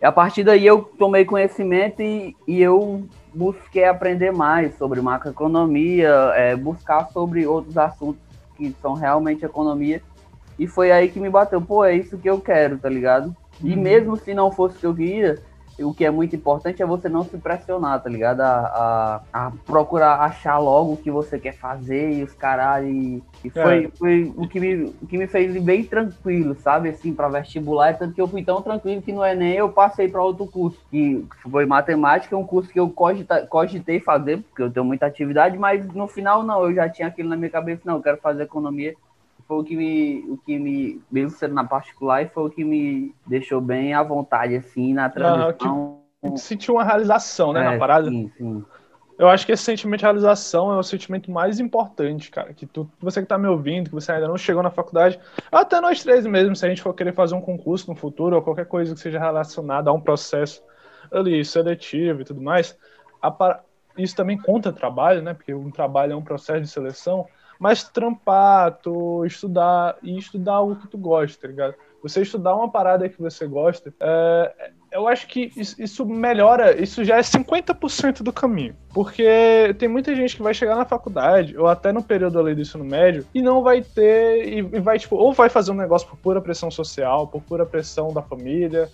E 0.00 0.04
a 0.04 0.12
partir 0.12 0.44
daí 0.44 0.66
eu 0.66 0.82
tomei 0.98 1.24
conhecimento 1.24 2.02
e, 2.02 2.36
e 2.46 2.60
eu 2.60 3.04
busquei 3.34 3.84
aprender 3.84 4.32
mais 4.32 4.76
sobre 4.76 5.00
macroeconomia, 5.00 6.10
é, 6.34 6.54
buscar 6.54 7.06
sobre 7.08 7.46
outros 7.46 7.76
assuntos 7.78 8.20
que 8.56 8.74
são 8.80 8.94
realmente 8.94 9.44
economia. 9.44 10.02
E 10.58 10.66
foi 10.66 10.90
aí 10.90 11.08
que 11.08 11.20
me 11.20 11.28
bateu, 11.28 11.60
pô, 11.60 11.84
é 11.84 11.94
isso 11.94 12.16
que 12.18 12.28
eu 12.28 12.40
quero, 12.40 12.78
tá 12.78 12.88
ligado? 12.88 13.34
E 13.62 13.76
mesmo 13.76 14.16
se 14.16 14.34
não 14.34 14.50
fosse 14.50 14.76
o 14.76 14.80
que 14.80 14.86
eu 14.86 14.94
queria, 14.94 15.38
o 15.84 15.92
que 15.92 16.04
é 16.04 16.10
muito 16.10 16.34
importante 16.34 16.82
é 16.82 16.86
você 16.86 17.08
não 17.08 17.22
se 17.24 17.36
pressionar, 17.38 18.02
tá 18.02 18.08
ligado? 18.08 18.40
A, 18.40 19.20
a, 19.32 19.46
a 19.46 19.52
procurar 19.66 20.20
achar 20.20 20.58
logo 20.58 20.94
o 20.94 20.96
que 20.96 21.10
você 21.10 21.38
quer 21.38 21.52
fazer 21.52 22.12
e 22.12 22.22
os 22.22 22.32
caralho. 22.32 22.88
E, 22.88 23.22
e 23.44 23.50
foi, 23.50 23.84
É. 23.84 23.88
foi 23.98 24.32
o, 24.36 24.48
que 24.48 24.58
me, 24.60 24.84
o 25.02 25.06
que 25.06 25.18
me 25.18 25.26
fez 25.26 25.60
bem 25.62 25.84
tranquilo, 25.84 26.54
sabe? 26.56 26.88
Assim, 26.88 27.12
pra 27.12 27.28
vestibular. 27.28 27.96
Tanto 27.98 28.14
que 28.14 28.20
eu 28.20 28.28
fui 28.28 28.42
tão 28.42 28.62
tranquilo 28.62 29.02
que 29.02 29.12
no 29.12 29.24
Enem 29.24 29.54
eu 29.54 29.68
passei 29.68 30.08
pra 30.08 30.22
outro 30.22 30.46
curso, 30.46 30.80
que 30.90 31.24
foi 31.50 31.66
matemática, 31.66 32.36
um 32.36 32.46
curso 32.46 32.70
que 32.70 32.80
eu 32.80 32.88
cogita, 32.90 33.46
cogitei 33.46 34.00
fazer, 34.00 34.38
porque 34.38 34.62
eu 34.62 34.70
tenho 34.70 34.84
muita 34.84 35.06
atividade, 35.06 35.58
mas 35.58 35.86
no 35.88 36.06
final 36.08 36.42
não, 36.42 36.64
eu 36.64 36.74
já 36.74 36.88
tinha 36.88 37.08
aquilo 37.08 37.28
na 37.28 37.36
minha 37.36 37.50
cabeça, 37.50 37.82
não, 37.84 37.96
eu 37.96 38.02
quero 38.02 38.16
fazer 38.18 38.44
economia 38.44 38.94
foi 39.46 39.58
o 39.58 39.64
que 39.64 39.76
me, 39.76 40.24
o 40.28 40.36
que 40.36 40.58
me, 40.58 41.00
mesmo 41.10 41.30
sendo 41.30 41.54
na 41.54 41.64
particular, 41.64 42.22
e 42.22 42.28
foi 42.28 42.44
o 42.44 42.50
que 42.50 42.64
me 42.64 43.14
deixou 43.26 43.60
bem 43.60 43.94
à 43.94 44.02
vontade, 44.02 44.56
assim, 44.56 44.92
na 44.92 45.08
transição. 45.08 46.00
Sentir 46.36 46.72
uma 46.72 46.82
realização, 46.82 47.52
né, 47.52 47.62
na 47.62 47.74
É, 47.74 47.78
parada. 47.78 48.08
Sim, 48.08 48.30
sim. 48.36 48.64
Eu 49.18 49.28
acho 49.28 49.46
que 49.46 49.52
esse 49.52 49.62
sentimento 49.62 50.00
de 50.00 50.04
realização 50.04 50.70
é 50.72 50.78
o 50.78 50.82
sentimento 50.82 51.30
mais 51.30 51.58
importante, 51.58 52.30
cara. 52.30 52.52
Que 52.52 52.66
tu, 52.66 52.90
você 53.00 53.22
que 53.22 53.28
tá 53.28 53.38
me 53.38 53.48
ouvindo, 53.48 53.88
que 53.88 53.94
você 53.94 54.12
ainda 54.12 54.28
não 54.28 54.36
chegou 54.36 54.62
na 54.62 54.70
faculdade, 54.70 55.18
até 55.50 55.80
nós 55.80 56.02
três 56.02 56.26
mesmo, 56.26 56.54
se 56.54 56.66
a 56.66 56.68
gente 56.68 56.82
for 56.82 56.92
querer 56.92 57.14
fazer 57.14 57.34
um 57.34 57.40
concurso 57.40 57.88
no 57.88 57.96
futuro, 57.96 58.36
ou 58.36 58.42
qualquer 58.42 58.66
coisa 58.66 58.94
que 58.94 59.00
seja 59.00 59.18
relacionada 59.18 59.88
a 59.88 59.92
um 59.92 60.00
processo 60.00 60.62
ali 61.10 61.42
seletivo 61.44 62.20
e 62.20 62.24
tudo 62.24 62.42
mais, 62.42 62.76
a 63.22 63.60
isso 63.96 64.14
também 64.14 64.36
conta 64.36 64.72
trabalho, 64.72 65.22
né? 65.22 65.32
Porque 65.32 65.54
um 65.54 65.70
trabalho 65.70 66.12
é 66.12 66.16
um 66.16 66.22
processo 66.22 66.60
de 66.60 66.68
seleção, 66.68 67.26
mas 67.58 67.84
trampar, 67.84 68.78
tu 68.82 69.24
estudar 69.24 69.96
e 70.02 70.18
estudar 70.18 70.54
algo 70.54 70.76
que 70.76 70.88
tu 70.88 70.98
gosta, 70.98 71.40
tá 71.40 71.48
ligado? 71.48 71.74
Você 72.02 72.22
estudar 72.22 72.54
uma 72.54 72.70
parada 72.70 73.08
que 73.08 73.20
você 73.20 73.46
gosta, 73.46 73.92
é, 73.98 74.70
eu 74.92 75.08
acho 75.08 75.26
que 75.26 75.50
isso, 75.56 76.06
melhora, 76.06 76.80
isso 76.80 77.04
já 77.04 77.16
é 77.16 77.20
50% 77.20 78.22
do 78.22 78.32
caminho. 78.32 78.74
Porque 78.94 79.74
tem 79.78 79.88
muita 79.88 80.14
gente 80.14 80.36
que 80.36 80.42
vai 80.42 80.54
chegar 80.54 80.76
na 80.76 80.84
faculdade, 80.84 81.56
ou 81.58 81.66
até 81.66 81.92
no 81.92 82.02
período 82.02 82.38
ali 82.38 82.54
do 82.54 82.60
ensino 82.60 82.84
médio, 82.84 83.26
e 83.34 83.42
não 83.42 83.62
vai 83.62 83.82
ter, 83.82 84.48
e 84.48 84.62
vai, 84.80 84.98
tipo, 84.98 85.16
ou 85.16 85.32
vai 85.32 85.48
fazer 85.48 85.72
um 85.72 85.74
negócio 85.74 86.08
por 86.08 86.16
pura 86.16 86.40
pressão 86.40 86.70
social, 86.70 87.26
por 87.26 87.42
pura 87.42 87.66
pressão 87.66 88.12
da 88.12 88.22
família, 88.22 88.88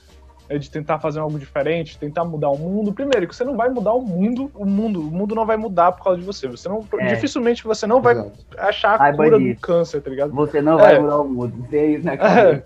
é 0.49 0.59
de 0.59 0.71
tentar 0.71 0.99
fazer 0.99 1.21
algo 1.21 1.39
diferente, 1.39 1.99
tentar 1.99 2.25
mudar 2.25 2.51
o 2.51 2.59
mundo. 2.59 2.93
Primeiro, 2.93 3.27
que 3.27 3.35
você 3.35 3.45
não 3.45 3.57
vai 3.57 3.69
mudar 3.69 3.93
o 3.93 4.03
mundo, 4.03 4.51
o 4.55 4.65
mundo, 4.67 5.01
o 5.01 5.11
mundo 5.11 5.35
não 5.35 5.47
vai 5.47 5.57
mudar 5.57 5.93
por 5.93 6.05
causa 6.05 6.19
de 6.21 6.25
você. 6.27 6.47
Você 6.49 6.69
não, 6.69 6.85
É. 6.99 7.07
dificilmente 7.15 7.65
você 7.65 7.87
não 7.87 8.01
vai 8.03 8.15
Exato. 8.15 8.33
achar 8.59 9.01
a 9.01 9.15
cura 9.17 9.39
do 9.39 9.57
câncer, 9.61 10.01
tá 10.03 10.11
ligado? 10.11 10.33
Você 10.33 10.61
não 10.61 10.77
vai 10.77 10.97
É. 10.97 10.99
mudar 10.99 11.19
o 11.21 11.29
mundo. 11.29 11.67
Você 11.69 11.77
é 11.77 11.87
isso, 11.87 12.05
né, 12.07 12.19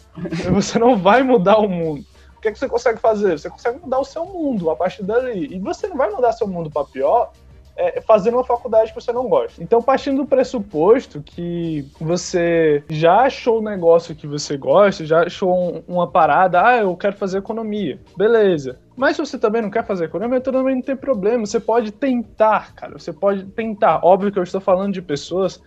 É, 0.46 0.50
você 0.50 0.78
não 0.78 0.96
vai 0.96 1.22
mudar 1.22 1.58
o 1.58 1.68
mundo. 1.68 2.04
O 2.36 2.40
que, 2.40 2.48
é 2.48 2.52
que 2.52 2.58
você 2.58 2.68
consegue 2.68 2.98
fazer? 3.00 3.38
Você 3.38 3.48
consegue 3.50 3.78
mudar 3.80 3.98
o 3.98 4.04
seu 4.04 4.24
mundo 4.24 4.70
a 4.70 4.76
partir 4.76 5.02
dali. 5.02 5.48
E 5.54 5.58
você 5.58 5.86
não 5.88 5.96
vai 5.96 6.10
mudar 6.10 6.32
seu 6.32 6.46
mundo 6.46 6.70
para 6.70 6.84
pior 6.84 7.32
é, 7.76 8.00
fazendo 8.00 8.34
uma 8.34 8.44
faculdade 8.44 8.92
que 8.92 9.00
você 9.00 9.12
não 9.12 9.28
gosta. 9.28 9.62
Então, 9.62 9.82
partindo 9.82 10.22
do 10.22 10.26
pressuposto 10.26 11.22
que 11.22 11.84
você 12.00 12.82
já 12.88 13.20
achou 13.22 13.58
o 13.58 13.62
negócio 13.62 14.14
que 14.14 14.26
você 14.26 14.56
gosta, 14.56 15.04
já 15.04 15.24
achou 15.24 15.52
um- 15.54 15.82
uma 15.86 16.10
parada, 16.10 16.64
ah, 16.66 16.78
eu 16.78 16.96
quero 16.96 17.16
fazer 17.16 17.38
economia. 17.38 17.98
Beleza. 18.16 18.78
Mas 18.96 19.16
se 19.16 19.24
você 19.24 19.38
também 19.38 19.60
não 19.60 19.70
quer 19.70 19.84
fazer 19.84 20.06
economia, 20.06 20.40
também 20.40 20.74
não 20.76 20.82
tem 20.82 20.96
problema. 20.96 21.44
Você 21.44 21.60
pode 21.60 21.92
tentar, 21.92 22.74
cara. 22.74 22.98
Você 22.98 23.12
pode 23.12 23.44
tentar. 23.44 24.00
Óbvio 24.02 24.32
que 24.32 24.38
eu 24.38 24.42
estou 24.42 24.60
falando 24.60 24.94
de 24.94 25.02
pessoas 25.02 25.60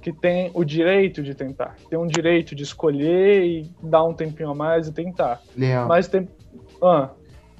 que 0.00 0.12
têm 0.12 0.52
o 0.54 0.62
direito 0.64 1.20
de 1.20 1.34
tentar. 1.34 1.74
Tem 1.90 1.98
um 1.98 2.06
direito 2.06 2.54
de 2.54 2.62
escolher 2.62 3.44
e 3.44 3.70
dar 3.82 4.04
um 4.04 4.14
tempinho 4.14 4.50
a 4.50 4.54
mais 4.54 4.86
e 4.86 4.92
tentar. 4.92 5.40
Leão. 5.56 5.88
Mas 5.88 6.06
tem. 6.06 6.28
Ah, 6.80 7.10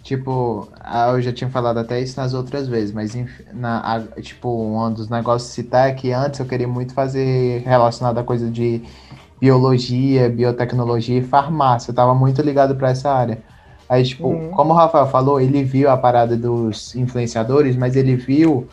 Tipo, 0.06 0.70
ah, 0.80 1.08
eu 1.10 1.20
já 1.22 1.32
tinha 1.32 1.50
falado 1.50 1.78
até 1.78 2.00
isso 2.00 2.20
nas 2.20 2.32
outras 2.32 2.68
vezes, 2.68 2.92
mas 2.94 3.12
na, 3.52 3.80
a- 3.96 4.22
tipo, 4.22 4.48
um 4.48 4.92
dos 4.94 5.08
negócios 5.08 5.50
de 5.50 5.56
citar 5.56 5.88
é 5.90 5.94
que 5.94 6.12
antes 6.12 6.38
eu 6.38 6.46
queria 6.46 6.68
muito 6.68 6.94
fazer 6.94 7.62
relacionado 7.64 8.16
a 8.18 8.22
coisa 8.24 8.48
de 8.50 8.84
biologia, 9.40 10.28
biotecnologia 10.30 11.18
e 11.18 11.22
farmácia. 11.24 11.90
Eu 11.90 11.94
tava 11.96 12.14
muito 12.14 12.40
ligado 12.42 12.76
para 12.76 12.90
essa 12.90 13.10
área. 13.12 13.44
Aí, 13.88 14.04
tipo, 14.04 14.42
Uhum. 14.42 14.50
como 14.50 14.72
o 14.72 14.76
Rafael 14.76 15.06
falou, 15.08 15.40
ele 15.40 15.64
viu 15.64 15.90
a 15.90 15.96
parada 15.98 16.36
dos 16.36 16.94
influenciadores, 16.94 17.76
mas 17.76 17.96
ele 17.96 18.16
viu 18.16 18.68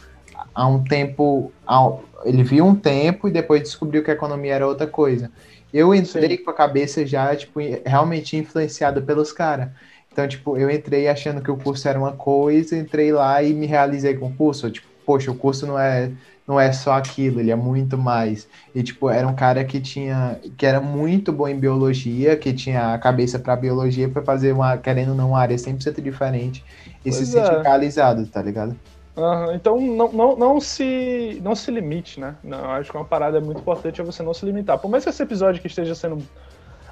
há 0.54 0.68
um 0.68 0.86
tempo. 0.86 1.56
há- 1.68 1.90
ele 2.26 2.44
viu 2.44 2.66
um 2.66 2.76
tempo 2.80 3.28
e 3.28 3.32
depois 3.32 3.62
descobriu 3.64 4.04
que 4.04 4.12
a 4.12 4.14
economia 4.14 4.54
era 4.56 4.68
outra 4.68 4.88
coisa. 4.88 5.32
Eu 5.72 5.94
entrei 5.96 6.38
com 6.38 6.52
a 6.52 6.54
cabeça 6.54 7.06
já, 7.06 7.36
tipo, 7.36 7.60
realmente 7.86 8.38
influenciado 8.38 9.04
pelos 9.06 9.32
caras. 9.32 9.72
Então, 10.14 10.28
tipo, 10.28 10.58
eu 10.58 10.70
entrei 10.70 11.08
achando 11.10 11.42
que 11.44 11.52
o 11.52 11.58
curso 11.58 11.88
era 11.90 12.00
uma 12.00 12.16
coisa, 12.16 12.78
entrei 12.78 13.12
lá 13.12 13.42
e 13.44 13.54
me 13.54 13.66
realizei 13.66 14.16
com 14.18 14.28
o 14.28 14.36
curso. 14.36 14.72
Tipo, 14.72 14.88
poxa, 15.06 15.32
o 15.32 15.36
curso 15.38 15.66
não 15.68 15.78
é, 15.80 16.16
não 16.48 16.60
é 16.60 16.72
só 16.72 16.94
aquilo, 16.94 17.40
ele 17.40 17.52
é 17.52 17.56
muito 17.56 17.98
mais. 17.98 18.48
E, 18.74 18.84
tipo, 18.84 19.10
era 19.10 19.28
um 19.28 19.36
cara 19.36 19.66
que 19.66 19.82
tinha, 19.82 20.40
que 20.58 20.66
era 20.66 20.80
muito 20.82 21.34
bom 21.34 21.48
em 21.48 21.60
biologia, 21.60 22.38
que 22.38 22.54
tinha 22.54 22.94
a 22.94 23.00
cabeça 23.00 23.40
para 23.40 23.56
biologia, 23.58 24.10
para 24.10 24.24
fazer 24.24 24.54
uma, 24.54 24.78
querendo 24.78 25.10
ou 25.10 25.16
não, 25.16 25.30
uma 25.30 25.40
área 25.42 25.58
100% 25.58 26.02
diferente 26.02 26.64
e 27.04 27.12
se 27.12 27.26
Pois 27.26 27.28
sentir 27.28 27.60
é. 27.60 27.64
realizado, 27.64 28.28
tá 28.28 28.42
ligado? 28.42 28.80
aham. 29.18 29.56
Então 29.56 29.80
não, 29.80 30.12
não, 30.14 30.36
não, 30.38 30.62
se, 30.62 31.40
não 31.44 31.56
se 31.56 31.72
limite, 31.72 32.20
né? 32.20 32.38
Não, 32.44 32.72
acho 32.72 32.92
que 32.92 32.98
uma 32.98 33.06
parada 33.08 33.40
muito 33.42 33.62
importante 33.62 34.02
é 34.02 34.04
você 34.04 34.24
não 34.24 34.34
se 34.34 34.46
limitar. 34.46 34.80
Por 34.80 34.90
mais 34.90 35.04
que 35.04 35.10
esse 35.10 35.24
episódio 35.24 35.60
aqui 35.60 35.68
esteja 35.68 35.96
sendo 35.96 36.28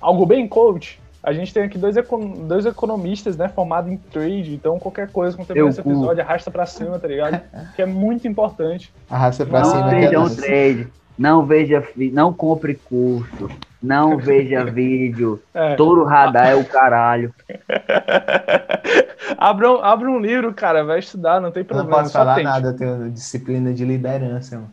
algo 0.02 0.26
bem 0.26 0.48
coach, 0.48 1.04
a 1.24 1.34
gente 1.34 1.54
tem 1.54 1.64
aqui 1.64 1.78
dois, 1.78 1.96
econ- 1.98 2.46
dois 2.48 2.66
economistas, 2.66 3.38
né, 3.38 3.48
formados 3.48 3.92
em 3.92 3.98
trade, 3.98 4.54
então 4.56 4.80
qualquer 4.80 5.10
coisa 5.12 5.36
quando 5.38 5.48
terminar 5.48 5.66
Meu 5.66 5.70
esse 5.72 5.82
cu. 5.82 5.90
episódio, 5.92 6.24
arrasta 6.24 6.50
pra 6.52 6.66
cima, 6.66 6.98
tá 7.00 7.08
ligado? 7.08 7.40
que 7.76 7.82
é 7.82 7.86
muito 7.86 8.28
importante. 8.28 8.92
Arrasta 9.10 9.46
pra 9.46 9.60
Não 9.60 9.66
cima. 9.70 9.90
que 9.90 9.96
é 9.96 10.00
veja 10.02 10.20
um 10.20 10.36
trade, 10.36 10.88
não 11.18 11.46
veja, 11.46 11.84
não 11.96 12.34
compre 12.34 12.74
curso, 12.76 13.50
não 13.82 14.18
veja 14.20 14.64
vídeo. 14.66 15.40
É. 15.54 15.76
Todo 15.76 16.04
radar 16.04 16.48
é 16.50 16.56
o 16.56 16.66
caralho. 16.66 17.34
abra, 19.38 19.72
um, 19.72 19.84
abra 19.84 20.10
um 20.10 20.20
livro, 20.20 20.54
cara, 20.54 20.84
vai 20.84 21.00
estudar, 21.00 21.40
não 21.40 21.52
tem 21.52 21.62
Eu 21.62 21.76
não 21.76 21.84
problema. 21.84 22.04
posso 22.04 22.14
falar 22.14 22.36
tente. 22.36 22.46
nada, 22.46 22.70
eu 22.70 22.76
tenho 22.76 23.10
disciplina 23.12 23.74
de 23.74 23.86
liderança, 23.86 24.56
mano. 24.56 24.72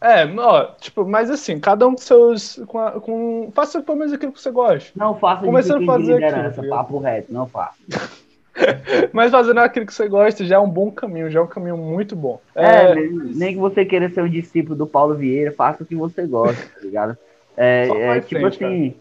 É, 0.00 0.24
ó, 0.24 0.64
tipo, 0.80 1.04
mas 1.04 1.30
assim, 1.30 1.60
cada 1.60 1.86
um 1.86 1.92
com 1.92 1.98
seus. 1.98 2.60
Com, 2.66 2.78
a- 2.78 3.00
com, 3.00 3.50
faça 3.54 3.82
pelo 3.82 3.98
menos 3.98 4.12
aquilo 4.12 4.32
que 4.32 4.40
você 4.40 4.50
gosta. 4.50 4.90
Não 4.96 5.14
faça 5.14 5.44
Começando 5.44 5.82
a 5.82 5.86
fazer 5.86 6.14
liderança, 6.14 6.62
ligado? 6.62 6.70
papo 6.70 6.98
reto, 6.98 7.32
não 7.32 7.46
faça. 7.46 7.76
Mas 9.12 9.30
fazendo 9.30 9.58
aquilo 9.58 9.86
que 9.86 9.94
você 9.94 10.08
gosta 10.08 10.44
já 10.44 10.56
é 10.56 10.58
um 10.58 10.68
bom 10.68 10.90
caminho, 10.90 11.30
já 11.30 11.40
é 11.40 11.42
um 11.42 11.46
caminho 11.46 11.76
muito 11.76 12.16
bom. 12.16 12.40
É, 12.54 12.94
nem, 12.94 13.10
nem 13.34 13.54
que 13.54 13.60
você 13.60 13.84
queira 13.84 14.08
ser 14.10 14.22
um 14.22 14.28
discípulo 14.28 14.74
do 14.76 14.86
Paulo 14.86 15.14
Vieira, 15.14 15.52
faça 15.52 15.82
o 15.82 15.86
que 15.86 15.94
você 15.94 16.26
gosta, 16.26 16.62
tá 16.62 16.80
ligado? 16.82 17.16
É, 17.56 17.88
é 17.88 18.20
tipo 18.20 18.40
frente, 18.40 18.64
assim, 18.64 18.94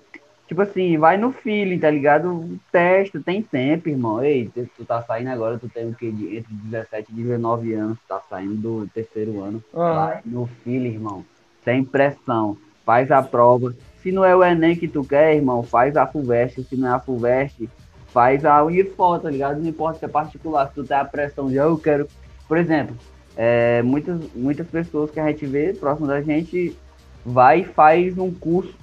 tipo 0.50 0.64
assim, 0.64 0.98
vai 0.98 1.16
no 1.16 1.32
feeling, 1.32 1.78
tá 1.78 1.92
ligado? 1.92 2.60
Testa, 2.72 3.22
tem 3.24 3.40
tempo, 3.40 3.88
irmão. 3.88 4.24
Ei, 4.24 4.50
tu, 4.52 4.68
tu 4.76 4.84
tá 4.84 5.00
saindo 5.04 5.30
agora, 5.30 5.60
tu 5.60 5.70
tem 5.70 5.88
o 5.88 5.94
quê? 5.94 6.12
De, 6.12 6.38
entre 6.38 6.52
17 6.52 7.12
e 7.12 7.16
19 7.16 7.74
anos, 7.74 8.00
tá 8.08 8.20
saindo 8.28 8.56
do 8.56 8.88
terceiro 8.88 9.44
ano. 9.44 9.64
Aham. 9.74 10.06
Vai 10.06 10.22
no 10.26 10.50
feeling, 10.64 10.90
irmão. 10.90 11.24
Sem 11.64 11.84
pressão. 11.84 12.58
Faz 12.84 13.12
a 13.12 13.22
prova. 13.22 13.76
Se 14.02 14.12
não 14.12 14.26
é 14.26 14.36
o 14.36 14.44
Enem 14.44 14.76
que 14.76 14.88
tu 14.88 15.04
quer, 15.04 15.36
irmão, 15.36 15.62
faz 15.62 15.96
a 15.96 16.08
FUVEST. 16.08 16.64
Se 16.64 16.76
não 16.76 16.88
é 16.88 16.94
a 16.94 17.00
FUVEST, 17.00 17.70
faz 18.08 18.44
a 18.44 18.64
Unifor, 18.64 19.20
tá 19.20 19.30
ligado? 19.30 19.62
Não 19.62 19.70
importa 19.70 20.00
se 20.00 20.06
é 20.06 20.08
particular. 20.08 20.68
Se 20.70 20.74
tu 20.74 20.84
tem 20.84 20.98
a 20.98 21.06
pressão 21.06 21.48
de, 21.48 21.60
"Ah, 21.60 21.66
eu 21.66 21.78
quero... 21.78 22.08
Por 22.48 22.58
exemplo, 22.58 22.96
é, 23.38 23.84
muitas, 23.84 24.20
muitas 24.34 24.66
pessoas 24.66 25.12
que 25.12 25.20
a 25.20 25.28
gente 25.28 25.46
vê 25.46 25.74
próximo 25.74 26.08
da 26.08 26.24
gente 26.24 26.76
vai 27.24 27.60
e 27.60 27.66
faz 27.66 28.18
um 28.18 28.34
curso, 28.34 28.74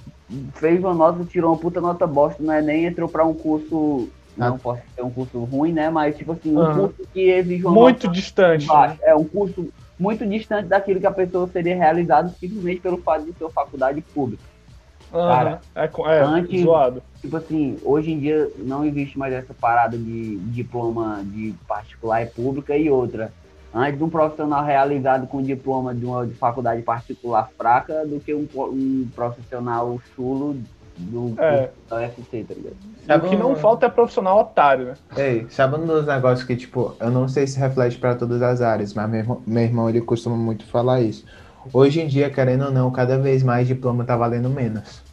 fez 0.55 0.79
uma 0.79 0.93
nota, 0.93 1.23
tirou 1.25 1.51
uma 1.51 1.59
puta 1.59 1.79
nota 1.81 2.05
bosta 2.05 2.41
no 2.43 2.51
Enem, 2.51 2.85
entrou 2.85 3.07
pra 3.07 3.25
um 3.25 3.33
curso... 3.33 4.09
Não 4.35 4.55
Ah. 4.55 4.59
posso 4.61 4.81
ser 4.95 5.01
um 5.03 5.09
curso 5.09 5.39
ruim, 5.45 5.73
né? 5.73 5.89
Mas, 5.89 6.15
tipo 6.15 6.31
assim, 6.33 6.55
um 6.55 6.59
Aham. 6.61 6.79
curso 6.79 6.95
que 7.11 7.21
exige 7.29 7.65
uma 7.65 7.73
Muito 7.73 8.07
distante. 8.07 8.67
né? 8.67 8.97
É 9.01 9.15
um 9.15 9.23
curso 9.23 9.67
muito 9.99 10.23
distante 10.27 10.67
daquilo 10.67 10.99
que 10.99 11.07
a 11.07 11.11
pessoa 11.11 11.47
seria 11.47 11.75
realizado 11.75 12.31
simplesmente 12.39 12.79
pelo 12.81 12.97
fato 12.97 13.25
de 13.25 13.33
ser 13.33 13.45
uma 13.45 13.49
faculdade 13.49 13.99
pública. 14.01 14.43
Aham. 15.11 15.27
Cara, 15.27 15.61
é, 15.73 15.85
é 16.17 16.21
antes- 16.21 16.61
zoado. 16.61 17.01
Tipo 17.19 17.37
assim, 17.37 17.77
hoje 17.83 18.11
em 18.11 18.19
dia 18.19 18.47
não 18.59 18.85
existe 18.85 19.17
mais 19.17 19.33
essa 19.33 19.55
parada 19.55 19.97
de 19.97 20.35
diploma 20.51 21.21
de 21.23 21.55
particular 21.67 22.21
e 22.21 22.27
pública 22.27 22.77
e 22.77 22.91
outra. 22.91 23.31
Antes 23.73 23.97
de 23.97 24.03
um 24.03 24.09
profissional 24.09 24.63
realizado 24.63 25.27
com 25.27 25.41
diploma 25.41 25.93
de 25.93 26.05
uma 26.05 26.25
faculdade 26.39 26.81
particular 26.81 27.49
fraca 27.57 28.05
do 28.05 28.19
que 28.19 28.33
um, 28.33 28.47
um 28.55 29.07
profissional 29.15 29.99
chulo 30.15 30.57
do 30.97 31.33
É. 31.37 31.69
da 31.89 31.97
UFC, 31.97 32.43
tá 32.47 32.53
ligado? 32.55 32.75
Sabe 33.05 33.27
o 33.27 33.29
que 33.29 33.35
não 33.35 33.55
falta 33.55 33.85
é 33.85 33.89
profissional 33.89 34.39
otário, 34.39 34.85
né? 34.85 34.93
Ei, 35.15 35.45
sabe 35.49 35.75
um 35.77 35.85
dos 35.85 36.05
negócios 36.07 36.45
que, 36.45 36.55
tipo, 36.55 36.95
eu 36.99 37.11
não 37.11 37.27
sei 37.27 37.45
se 37.45 37.59
reflete 37.59 37.97
para 37.97 38.15
todas 38.15 38.41
as 38.41 38.61
áreas, 38.61 38.93
mas 38.93 39.09
meu 39.09 39.19
irmão, 39.19 39.41
meu 39.45 39.63
irmão, 39.63 39.89
ele 39.89 40.01
costuma 40.01 40.35
muito 40.35 40.65
falar 40.65 41.01
isso. 41.01 41.23
Hoje 41.71 42.01
em 42.01 42.07
dia, 42.07 42.29
querendo 42.29 42.65
ou 42.65 42.71
não, 42.71 42.89
cada 42.91 43.17
vez 43.17 43.43
mais 43.43 43.67
diploma 43.67 44.03
tá 44.03 44.15
valendo 44.15 44.49
menos. 44.49 45.03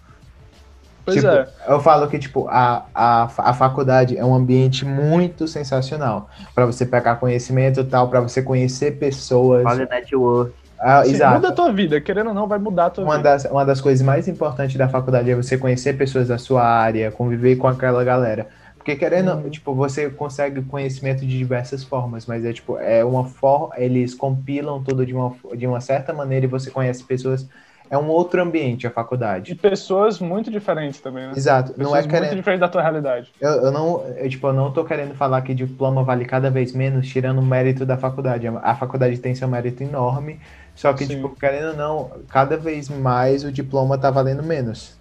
Pois 1.04 1.16
tipo, 1.20 1.26
é. 1.26 1.46
eu 1.68 1.80
falo 1.80 2.08
que, 2.08 2.18
tipo, 2.18 2.48
a, 2.48 2.88
a, 2.94 3.24
a 3.50 3.54
faculdade 3.54 4.16
é 4.16 4.24
um 4.24 4.34
ambiente 4.34 4.84
muito 4.84 5.46
sensacional 5.46 6.30
para 6.54 6.64
você 6.66 6.86
pegar 6.86 7.16
conhecimento 7.16 7.80
e 7.80 7.84
tal, 7.84 8.08
para 8.08 8.20
você 8.20 8.42
conhecer 8.42 8.98
pessoas. 8.98 9.62
Fazer 9.62 9.88
network. 9.88 10.54
Ah, 10.78 11.04
Sim, 11.04 11.10
exato. 11.12 11.34
muda 11.34 11.48
a 11.48 11.52
tua 11.52 11.72
vida, 11.72 12.00
querendo 12.00 12.28
ou 12.28 12.34
não, 12.34 12.48
vai 12.48 12.58
mudar 12.58 12.86
a 12.86 12.90
tua 12.90 13.04
Uma 13.04 13.16
vida. 13.16 13.30
das, 13.30 13.44
uma 13.46 13.64
das 13.64 13.80
coisas 13.80 14.04
mais 14.04 14.28
importantes 14.28 14.76
da 14.76 14.88
faculdade 14.88 15.30
é 15.30 15.34
você 15.34 15.56
conhecer 15.58 15.94
pessoas 15.96 16.28
da 16.28 16.38
sua 16.38 16.62
área, 16.64 17.10
conviver 17.12 17.56
com 17.56 17.66
aquela 17.68 18.02
galera. 18.04 18.48
Porque 18.76 18.96
querendo, 18.96 19.30
Uhum. 19.32 19.48
tipo, 19.50 19.74
você 19.74 20.10
consegue 20.10 20.62
conhecimento 20.62 21.20
de 21.26 21.38
diversas 21.38 21.82
formas, 21.84 22.26
mas 22.26 22.44
é 22.44 22.52
tipo, 22.52 22.78
é 22.78 23.04
uma 23.04 23.24
forma, 23.24 23.74
eles 23.78 24.14
compilam 24.14 24.82
tudo 24.84 25.06
de 25.06 25.14
uma, 25.14 25.34
de 25.56 25.66
uma 25.66 25.80
certa 25.80 26.12
maneira 26.12 26.44
e 26.46 26.48
você 26.48 26.70
conhece 26.70 27.02
pessoas. 27.04 27.48
É 27.90 27.98
um 27.98 28.08
outro 28.08 28.40
ambiente 28.42 28.86
a 28.86 28.90
De 28.90 28.94
faculdade. 28.94 29.54
pessoas 29.54 30.18
muito 30.18 30.50
diferentes 30.50 31.00
também, 31.00 31.26
né? 31.26 31.32
Exato. 31.36 31.72
Pessoas 31.74 31.90
Não 31.90 31.96
é 31.96 32.00
muito 32.00 32.10
querendo. 32.10 32.36
diferentes 32.36 32.60
da 32.60 32.68
tua 32.68 32.82
realidade. 32.82 33.30
Eu, 33.40 33.50
eu 33.50 33.70
não, 33.70 34.04
eu, 34.16 34.28
tipo, 34.28 34.46
eu 34.46 34.52
não 34.52 34.72
tô 34.72 34.84
querendo 34.84 35.14
falar 35.14 35.42
que 35.42 35.54
diploma 35.54 36.02
vale 36.02 36.24
cada 36.24 36.50
vez 36.50 36.72
menos, 36.72 37.06
tirando 37.06 37.38
o 37.38 37.42
mérito 37.44 37.84
da 37.84 37.96
faculdade. 37.96 38.46
A 38.48 38.74
faculdade 38.74 39.18
tem 39.18 39.34
seu 39.34 39.46
mérito 39.46 39.82
enorme, 39.82 40.40
só 40.74 40.92
que, 40.92 41.04
Sim. 41.04 41.16
tipo, 41.16 41.36
querendo 41.38 41.68
ou 41.68 41.76
não, 41.76 42.10
cada 42.28 42.56
vez 42.56 42.88
mais 42.88 43.44
o 43.44 43.52
diploma 43.52 43.98
tá 43.98 44.10
valendo 44.10 44.42
menos. 44.42 44.96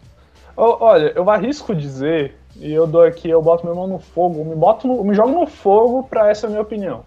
Olha, 0.56 1.12
eu 1.16 1.28
arrisco 1.32 1.74
dizer, 1.74 2.36
e 2.56 2.72
eu 2.72 2.86
dou 2.86 3.02
aqui, 3.02 3.28
eu 3.30 3.42
boto 3.42 3.64
minha 3.66 3.74
mão 3.76 3.88
no 3.88 3.98
fogo, 3.98 4.40
eu 4.42 4.46
me, 4.46 4.56
boto 4.56 4.88
no- 4.88 5.04
me 5.04 5.16
jogo 5.16 5.32
no 5.32 5.48
fogo 5.48 6.04
pra 6.04 6.30
essa 6.30 6.48
minha 6.48 6.62
opinião. 6.62 7.04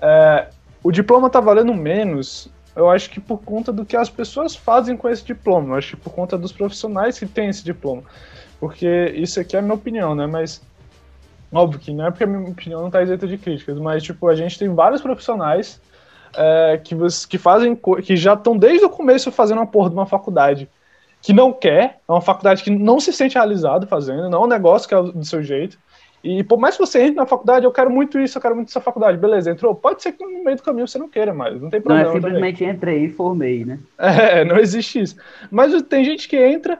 É, 0.00 0.46
o 0.82 0.90
diploma 0.90 1.28
tá 1.28 1.38
valendo 1.38 1.74
menos, 1.74 2.48
eu 2.74 2.90
acho 2.90 3.10
que 3.10 3.20
por 3.20 3.42
conta 3.42 3.72
do 3.72 3.84
que 3.84 3.96
as 3.96 4.08
pessoas 4.08 4.56
fazem 4.56 4.96
com 4.96 5.08
esse 5.08 5.24
diploma, 5.24 5.70
eu 5.70 5.74
acho 5.78 5.96
que 5.96 6.02
por 6.02 6.12
conta 6.12 6.38
dos 6.38 6.52
profissionais 6.52 7.18
que 7.18 7.26
têm 7.26 7.48
esse 7.48 7.64
diploma. 7.64 8.02
Porque 8.58 9.12
isso 9.16 9.40
aqui 9.40 9.56
é 9.56 9.58
a 9.58 9.62
minha 9.62 9.74
opinião, 9.74 10.14
né? 10.14 10.26
Mas 10.26 10.62
óbvio 11.52 11.80
que 11.80 11.92
não 11.92 12.06
é 12.06 12.10
porque 12.10 12.24
a 12.24 12.26
minha 12.26 12.50
opinião 12.50 12.82
não 12.82 12.90
tá 12.90 13.02
isenta 13.02 13.26
de 13.26 13.36
críticas, 13.36 13.78
mas 13.78 14.02
tipo, 14.02 14.28
a 14.28 14.34
gente 14.34 14.58
tem 14.58 14.72
vários 14.74 15.02
profissionais 15.02 15.80
é, 16.34 16.80
que, 16.82 16.96
que 17.28 17.38
fazem 17.38 17.78
que 18.02 18.16
já 18.16 18.34
estão 18.34 18.56
desde 18.56 18.86
o 18.86 18.90
começo 18.90 19.30
fazendo 19.30 19.58
uma 19.58 19.66
porra 19.66 19.90
de 19.90 19.94
uma 19.94 20.06
faculdade 20.06 20.68
que 21.20 21.32
não 21.32 21.52
quer, 21.52 22.00
é 22.08 22.12
uma 22.12 22.20
faculdade 22.20 22.64
que 22.64 22.70
não 22.70 22.98
se 22.98 23.12
sente 23.12 23.34
realizado 23.34 23.86
fazendo, 23.86 24.28
não 24.28 24.42
é 24.42 24.44
um 24.44 24.48
negócio 24.48 24.88
que 24.88 24.94
é 24.94 25.02
do 25.02 25.24
seu 25.24 25.42
jeito. 25.42 25.78
E 26.22 26.44
por 26.44 26.58
mais 26.58 26.76
que 26.76 26.86
você 26.86 27.00
entre 27.02 27.16
na 27.16 27.26
faculdade, 27.26 27.64
eu 27.64 27.72
quero 27.72 27.90
muito 27.90 28.18
isso, 28.20 28.38
eu 28.38 28.42
quero 28.42 28.54
muito 28.54 28.68
essa 28.68 28.80
faculdade, 28.80 29.18
beleza, 29.18 29.50
entrou. 29.50 29.74
Pode 29.74 30.02
ser 30.02 30.12
que 30.12 30.24
no 30.24 30.44
meio 30.44 30.56
do 30.56 30.62
caminho 30.62 30.86
você 30.86 30.96
não 30.98 31.08
queira 31.08 31.34
mais, 31.34 31.60
não 31.60 31.68
tem 31.68 31.80
Não 31.80 31.84
problema. 31.84 32.02
é 32.10 32.12
também. 32.12 32.22
simplesmente 32.22 32.64
entrei 32.64 33.04
e 33.06 33.10
formei, 33.10 33.64
né? 33.64 33.78
É, 33.98 34.44
não 34.44 34.56
existe 34.56 35.00
isso. 35.00 35.16
Mas 35.50 35.80
tem 35.82 36.04
gente 36.04 36.28
que 36.28 36.36
entra, 36.36 36.78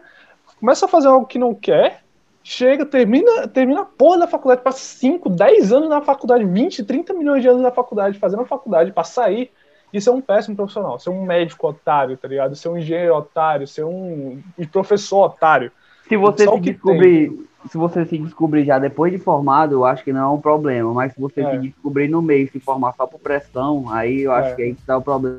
começa 0.61 0.87
a 0.87 0.89
fazer 0.89 1.09
algo 1.09 1.27
que 1.27 1.39
não 1.41 1.55
quer, 1.55 2.03
chega, 2.45 2.87
termina, 2.87 3.49
termina 3.49 3.83
a 3.83 3.85
porra 3.85 4.19
da 4.19 4.27
faculdade, 4.29 4.63
passa 4.63 4.79
5, 4.79 5.29
10 5.29 5.73
anos 5.73 5.89
na 5.89 6.01
faculdade, 6.01 6.45
20, 6.45 6.85
30 6.85 7.13
milhões 7.15 7.43
de 7.43 7.49
anos 7.49 7.63
na 7.63 7.71
faculdade, 7.73 8.19
fazendo 8.19 8.43
a 8.43 8.47
faculdade 8.47 8.93
para 8.93 9.05
sair 9.05 9.51
e 9.93 10.01
ser 10.01 10.11
um 10.11 10.21
péssimo 10.21 10.57
profissional, 10.57 10.99
ser 10.99 11.11
um 11.11 11.25
médico 11.25 11.69
otário, 11.69 12.17
tá 12.17 12.27
ligado? 12.27 12.57
Ser 12.57 12.69
um 12.69 12.79
engenheiro 12.79 13.15
otário, 13.15 13.67
ser 13.67 13.85
um 13.85 14.41
professor 14.71 15.25
otário. 15.27 15.71
Se 16.09 16.17
você 16.17 16.49
se 16.49 16.61
descobrir, 16.61 17.47
se 17.69 17.77
você 17.79 18.05
se 18.05 18.19
descobrir 18.19 18.65
já 18.65 18.79
depois 18.79 19.13
de 19.13 19.19
formado, 19.19 19.75
eu 19.75 19.85
acho 19.85 20.03
que 20.05 20.13
não 20.13 20.21
é 20.21 20.29
um 20.29 20.41
problema. 20.41 20.93
Mas 20.93 21.13
se 21.13 21.21
você 21.21 21.41
É. 21.43 21.51
se 21.51 21.59
descobrir 21.59 22.09
no 22.09 22.21
meio, 22.23 22.51
se 22.51 22.59
formar 22.61 22.95
só 22.97 23.07
por 23.07 23.21
pressão, 23.21 23.85
aí 23.91 24.23
eu 24.23 24.33
acho 24.33 24.51
É. 24.51 24.55
que 24.55 24.63
aí 24.63 24.75
que 24.75 24.83
tá 24.83 24.97
o 24.97 25.03
problema. 25.03 25.39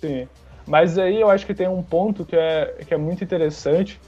Sim. 0.00 0.28
Mas 0.66 0.98
aí 0.98 1.20
eu 1.20 1.30
acho 1.30 1.44
que 1.44 1.54
tem 1.54 1.68
um 1.68 1.82
ponto 1.82 2.24
que 2.24 2.36
é, 2.36 2.76
que 2.86 2.94
é 2.94 2.96
muito 2.96 3.22
interessante 3.22 4.00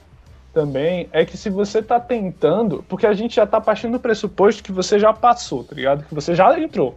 também, 0.53 1.07
é 1.11 1.23
que 1.23 1.37
se 1.37 1.49
você 1.49 1.83
tá 1.83 1.99
tentando, 1.99 2.83
porque 2.87 3.05
a 3.05 3.13
gente 3.13 3.35
já 3.35 3.45
tá 3.45 3.61
partindo 3.61 3.91
do 3.91 3.99
pressuposto 3.99 4.63
que 4.63 4.71
você 4.71 4.97
já 4.97 5.13
passou, 5.13 5.63
tá 5.63 5.75
ligado? 5.75 6.03
Que 6.05 6.15
você 6.15 6.33
já 6.33 6.59
entrou. 6.59 6.95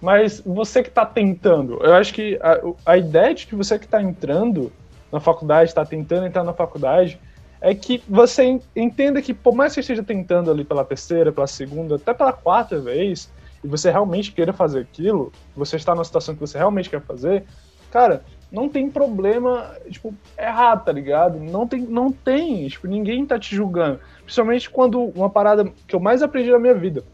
Mas 0.00 0.40
você 0.44 0.82
que 0.82 0.90
tá 0.90 1.06
tentando, 1.06 1.80
eu 1.82 1.94
acho 1.94 2.12
que 2.14 2.38
a, 2.42 2.92
a 2.92 2.96
ideia 2.96 3.34
de 3.34 3.46
que 3.46 3.54
você 3.54 3.78
que 3.78 3.86
tá 3.86 4.02
entrando 4.02 4.72
na 5.12 5.20
faculdade, 5.20 5.74
tá 5.74 5.84
tentando 5.84 6.26
entrar 6.26 6.44
na 6.44 6.52
faculdade, 6.52 7.20
é 7.60 7.74
que 7.74 8.02
você 8.08 8.44
en- 8.44 8.62
entenda 8.74 9.20
que 9.20 9.34
por 9.34 9.54
mais 9.54 9.74
que 9.74 9.80
esteja 9.80 10.02
tentando 10.02 10.50
ali 10.50 10.64
pela 10.64 10.84
terceira, 10.84 11.32
pela 11.32 11.46
segunda, 11.46 11.96
até 11.96 12.14
pela 12.14 12.32
quarta 12.32 12.78
vez, 12.78 13.32
e 13.62 13.66
você 13.66 13.90
realmente 13.90 14.32
queira 14.32 14.52
fazer 14.52 14.80
aquilo, 14.80 15.32
você 15.56 15.76
está 15.76 15.94
numa 15.94 16.04
situação 16.04 16.34
que 16.34 16.40
você 16.40 16.56
realmente 16.56 16.88
quer 16.88 17.00
fazer, 17.00 17.44
cara, 17.90 18.22
não 18.50 18.68
tem 18.68 18.88
problema, 18.88 19.74
tipo, 19.90 20.14
errar, 20.38 20.76
tá 20.78 20.92
ligado? 20.92 21.38
Não 21.38 21.66
tem, 21.66 21.80
não 21.80 22.10
tem, 22.10 22.68
tipo, 22.68 22.86
ninguém 22.86 23.26
tá 23.26 23.38
te 23.38 23.54
julgando. 23.54 24.00
Principalmente 24.22 24.70
quando 24.70 25.02
uma 25.02 25.28
parada 25.28 25.64
que 25.86 25.94
eu 25.94 26.00
mais 26.00 26.22
aprendi 26.22 26.50
na 26.50 26.58
minha 26.58 26.74
vida, 26.74 27.04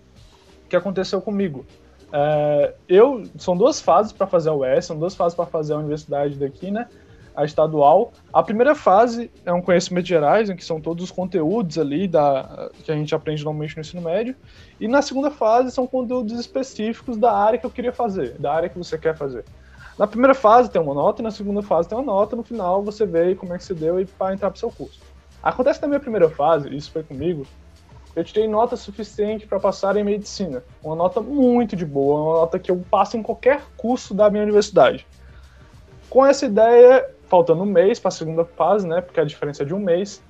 que 0.69 0.77
aconteceu 0.77 1.21
comigo. 1.21 1.65
É, 2.13 2.75
eu, 2.89 3.25
são 3.37 3.57
duas 3.57 3.81
fases 3.81 4.13
para 4.13 4.27
fazer 4.27 4.51
a 4.51 4.55
UES, 4.55 4.85
são 4.85 4.99
duas 4.99 5.17
fases 5.17 5.35
para 5.35 5.47
fazer 5.47 5.75
a 5.75 5.79
universidade 5.79 6.37
daqui, 6.37 6.71
né? 6.71 6.87
A 7.35 7.45
estadual. 7.45 8.13
A 8.33 8.43
primeira 8.43 8.75
fase 8.75 9.31
é 9.45 9.53
um 9.53 9.61
conhecimento 9.61 10.07
gerais, 10.07 10.49
em 10.49 10.57
que 10.57 10.65
são 10.65 10.81
todos 10.81 11.05
os 11.05 11.11
conteúdos 11.11 11.79
ali 11.79 12.07
da, 12.07 12.71
que 12.85 12.93
a 12.93 12.95
gente 12.95 13.15
aprende 13.15 13.45
normalmente 13.45 13.77
no 13.77 13.81
ensino 13.81 14.03
médio. 14.03 14.37
E 14.81 14.87
na 14.87 15.03
segunda 15.03 15.31
fase 15.31 15.71
são 15.71 15.87
conteúdos 15.87 16.39
específicos 16.39 17.17
da 17.17 17.33
área 17.33 17.59
que 17.59 17.67
eu 17.67 17.71
queria 17.71 17.93
fazer, 17.93 18.39
da 18.39 18.53
área 18.53 18.69
que 18.69 18.79
você 18.79 18.97
quer 18.97 19.17
fazer. 19.17 19.45
Na 19.99 20.07
primeira 20.07 20.35
fase 20.35 20.71
tem 20.71 20.81
uma 20.81 20.95
nota, 20.95 21.23
e 21.23 21.25
na 21.25 21.31
segunda 21.31 21.63
fase 21.63 21.89
tem 21.89 21.97
uma 21.97 22.05
nota, 22.05 22.35
no 22.35 22.43
final 22.43 22.83
você 22.83 23.07
vê 23.07 23.35
como 23.35 23.55
é 23.55 23.59
que 23.59 23.65
se 23.65 23.75
deu 23.75 24.01
e 24.01 24.05
para 24.05 24.35
entrar 24.35 24.51
para 24.51 24.59
seu 24.59 24.71
curso. 24.71 25.01
Acontece 25.43 25.81
na 25.83 25.89
minha 25.89 26.01
primeira 26.01 26.29
fase, 26.29 26.75
isso 26.75 26.91
foi 26.91 27.03
comigo, 27.03 27.47
eu 28.17 28.23
tirei 28.23 28.47
nota 28.47 28.77
suficiente 28.77 29.47
para 29.47 29.59
passar 29.59 29.97
em 29.97 30.05
medicina. 30.05 30.63
Uma 30.83 30.95
nota 30.95 31.21
muito 31.21 31.75
de 31.75 31.85
boa, 31.85 32.21
uma 32.21 32.41
nota 32.41 32.59
que 32.59 32.71
eu 32.71 32.83
passo 32.89 33.17
em 33.17 33.23
qualquer 33.23 33.63
curso 33.77 34.15
da 34.15 34.31
minha 34.31 34.43
universidade. 34.43 35.07
Com 36.09 36.25
essa 36.25 36.47
ideia, 36.47 37.09
faltando 37.29 37.63
um 37.63 37.67
mês 37.67 37.99
para 37.99 38.09
a 38.09 38.13
segunda 38.13 38.45
fase, 38.45 38.87
né? 38.87 39.01
Porque 39.01 39.21
a 39.21 39.25
diferença 39.25 39.63
é 39.63 39.67
de 39.67 39.75
um 39.75 39.79
mês. 39.79 40.23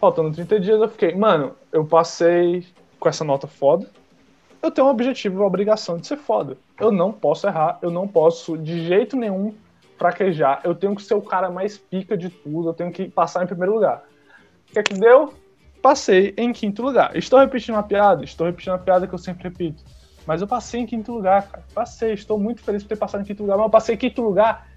Faltando 0.00 0.32
30 0.32 0.60
dias, 0.60 0.80
eu 0.80 0.88
fiquei, 0.88 1.14
mano, 1.14 1.54
eu 1.72 1.84
passei 1.84 2.66
com 2.98 3.08
essa 3.08 3.24
nota 3.24 3.46
foda. 3.46 3.88
Eu 4.62 4.70
tenho 4.70 4.86
um 4.86 4.90
objetivo 4.90 5.38
uma 5.38 5.46
obrigação 5.46 5.96
de 5.96 6.06
ser 6.06 6.16
foda. 6.16 6.56
Eu 6.78 6.90
não 6.90 7.12
posso 7.12 7.46
errar, 7.46 7.78
eu 7.82 7.90
não 7.90 8.06
posso 8.06 8.56
de 8.56 8.86
jeito 8.86 9.16
nenhum 9.16 9.54
fraquejar. 9.96 10.60
Eu 10.64 10.74
tenho 10.74 10.94
que 10.94 11.02
ser 11.02 11.14
o 11.14 11.22
cara 11.22 11.50
mais 11.50 11.78
pica 11.78 12.16
de 12.16 12.28
tudo, 12.28 12.68
eu 12.68 12.74
tenho 12.74 12.92
que 12.92 13.08
passar 13.08 13.42
em 13.42 13.46
primeiro 13.46 13.74
lugar. 13.74 14.04
O 14.68 14.72
que 14.72 14.78
é 14.78 14.82
que 14.82 14.94
deu? 14.94 15.32
Passei 15.80 16.34
em 16.36 16.52
quinto 16.52 16.82
lugar. 16.82 17.16
Estou 17.16 17.38
repetindo 17.38 17.74
uma 17.74 17.82
piada? 17.82 18.24
Estou 18.24 18.46
repetindo 18.46 18.72
uma 18.72 18.78
piada 18.78 19.06
que 19.06 19.14
eu 19.14 19.18
sempre 19.18 19.44
repito. 19.44 19.82
Mas 20.26 20.40
eu 20.40 20.46
passei 20.46 20.80
em 20.80 20.86
quinto 20.86 21.12
lugar, 21.12 21.48
cara. 21.48 21.64
Passei, 21.74 22.12
estou 22.12 22.38
muito 22.38 22.62
feliz 22.62 22.82
por 22.82 22.90
ter 22.90 22.96
passado 22.96 23.22
em 23.22 23.24
quinto 23.24 23.42
lugar, 23.42 23.56
mas 23.56 23.66
eu 23.66 23.70
passei 23.70 23.94
em 23.94 23.98
quinto 23.98 24.20
lugar 24.20 24.68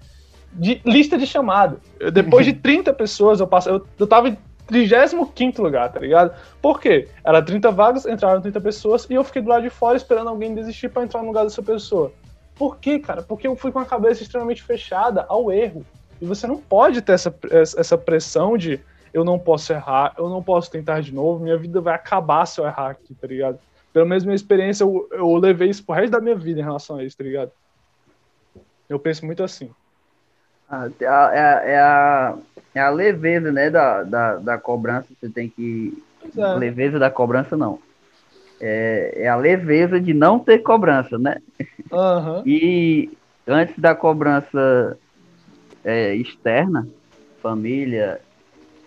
de 0.52 0.80
lista 0.84 1.16
de 1.18 1.26
chamada. 1.26 1.78
Eu- 1.98 2.10
depois 2.10 2.46
de 2.46 2.52
30 2.52 2.92
pessoas, 2.92 3.40
eu 3.40 3.46
passei. 3.46 3.72
Eu, 3.72 3.86
eu 3.98 4.06
tava 4.06 4.28
em 4.28 4.38
35 4.66 5.62
lugar, 5.62 5.90
tá 5.92 6.00
ligado? 6.00 6.34
Por 6.60 6.80
quê? 6.80 7.08
Era 7.24 7.42
30 7.42 7.70
vagas, 7.70 8.06
entraram 8.06 8.40
30 8.40 8.60
pessoas 8.60 9.06
e 9.10 9.14
eu 9.14 9.24
fiquei 9.24 9.42
do 9.42 9.48
lado 9.48 9.62
de 9.62 9.70
fora 9.70 9.96
esperando 9.96 10.28
alguém 10.28 10.54
desistir 10.54 10.88
para 10.88 11.02
entrar 11.02 11.20
no 11.20 11.28
lugar 11.28 11.44
dessa 11.44 11.62
pessoa. 11.62 12.12
Por 12.54 12.78
quê, 12.78 12.98
cara? 12.98 13.22
Porque 13.22 13.46
eu 13.46 13.56
fui 13.56 13.72
com 13.72 13.78
a 13.78 13.84
cabeça 13.84 14.22
extremamente 14.22 14.62
fechada 14.62 15.24
ao 15.28 15.50
erro. 15.50 15.84
E 16.20 16.26
você 16.26 16.46
não 16.46 16.56
pode 16.56 17.02
ter 17.02 17.12
essa, 17.12 17.34
essa 17.50 17.98
pressão 17.98 18.56
de 18.56 18.80
eu 19.12 19.24
não 19.24 19.38
posso 19.38 19.72
errar, 19.72 20.14
eu 20.16 20.28
não 20.28 20.42
posso 20.42 20.70
tentar 20.70 21.00
de 21.00 21.12
novo, 21.12 21.42
minha 21.42 21.56
vida 21.56 21.80
vai 21.80 21.94
acabar 21.94 22.46
se 22.46 22.60
eu 22.60 22.64
errar 22.64 22.90
aqui, 22.90 23.14
tá 23.14 23.26
ligado? 23.26 23.58
Pelo 23.92 24.06
menos 24.06 24.24
minha 24.24 24.34
experiência, 24.34 24.84
eu, 24.84 25.06
eu 25.12 25.34
levei 25.36 25.68
isso 25.68 25.84
pro 25.84 25.94
resto 25.94 26.12
da 26.12 26.20
minha 26.20 26.36
vida 26.36 26.60
em 26.60 26.62
relação 26.62 26.96
a 26.96 27.04
isso, 27.04 27.16
tá 27.16 27.24
ligado? 27.24 27.50
Eu 28.88 28.98
penso 28.98 29.26
muito 29.26 29.42
assim. 29.42 29.70
É 30.72 31.06
a, 31.06 31.30
é 31.34 31.40
a- 31.40 31.62
é 31.64 31.78
a, 31.78 32.38
é 32.74 32.80
a 32.80 32.90
leveza, 32.90 33.52
né, 33.52 33.68
da, 33.68 34.02
da, 34.02 34.36
da 34.36 34.58
cobrança. 34.58 35.08
Você 35.20 35.28
tem 35.28 35.48
que. 35.48 36.02
É. 36.36 36.54
Leveza 36.54 36.98
da 36.98 37.10
cobrança, 37.10 37.56
não. 37.56 37.78
É, 38.60 39.12
é 39.24 39.28
a 39.28 39.36
leveza 39.36 40.00
de 40.00 40.14
não 40.14 40.38
ter 40.38 40.60
cobrança, 40.60 41.18
né? 41.18 41.36
Aham. 41.92 42.42
E 42.46 43.10
antes 43.46 43.78
da 43.78 43.94
cobrança 43.94 44.96
é, 45.84 46.14
externa, 46.14 46.86
família, 47.42 48.20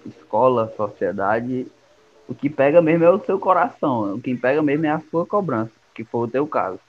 escola, 0.06 0.74
sociedade, 0.78 1.68
o 2.28 2.34
que 2.34 2.50
pega 2.50 2.82
mesmo 2.82 3.04
é 3.04 3.12
o 3.12 3.24
seu 3.26 3.38
coração. 3.38 4.16
O 4.16 4.22
que 4.22 4.34
pega 4.36 4.64
mesmo 4.64 4.86
é 4.86 4.90
a 4.90 5.02
sua 5.12 5.26
cobrança, 5.26 5.72
que 5.94 6.04
foi 6.04 6.22
o 6.22 6.32
teu 6.32 6.48
caso. 6.48 6.80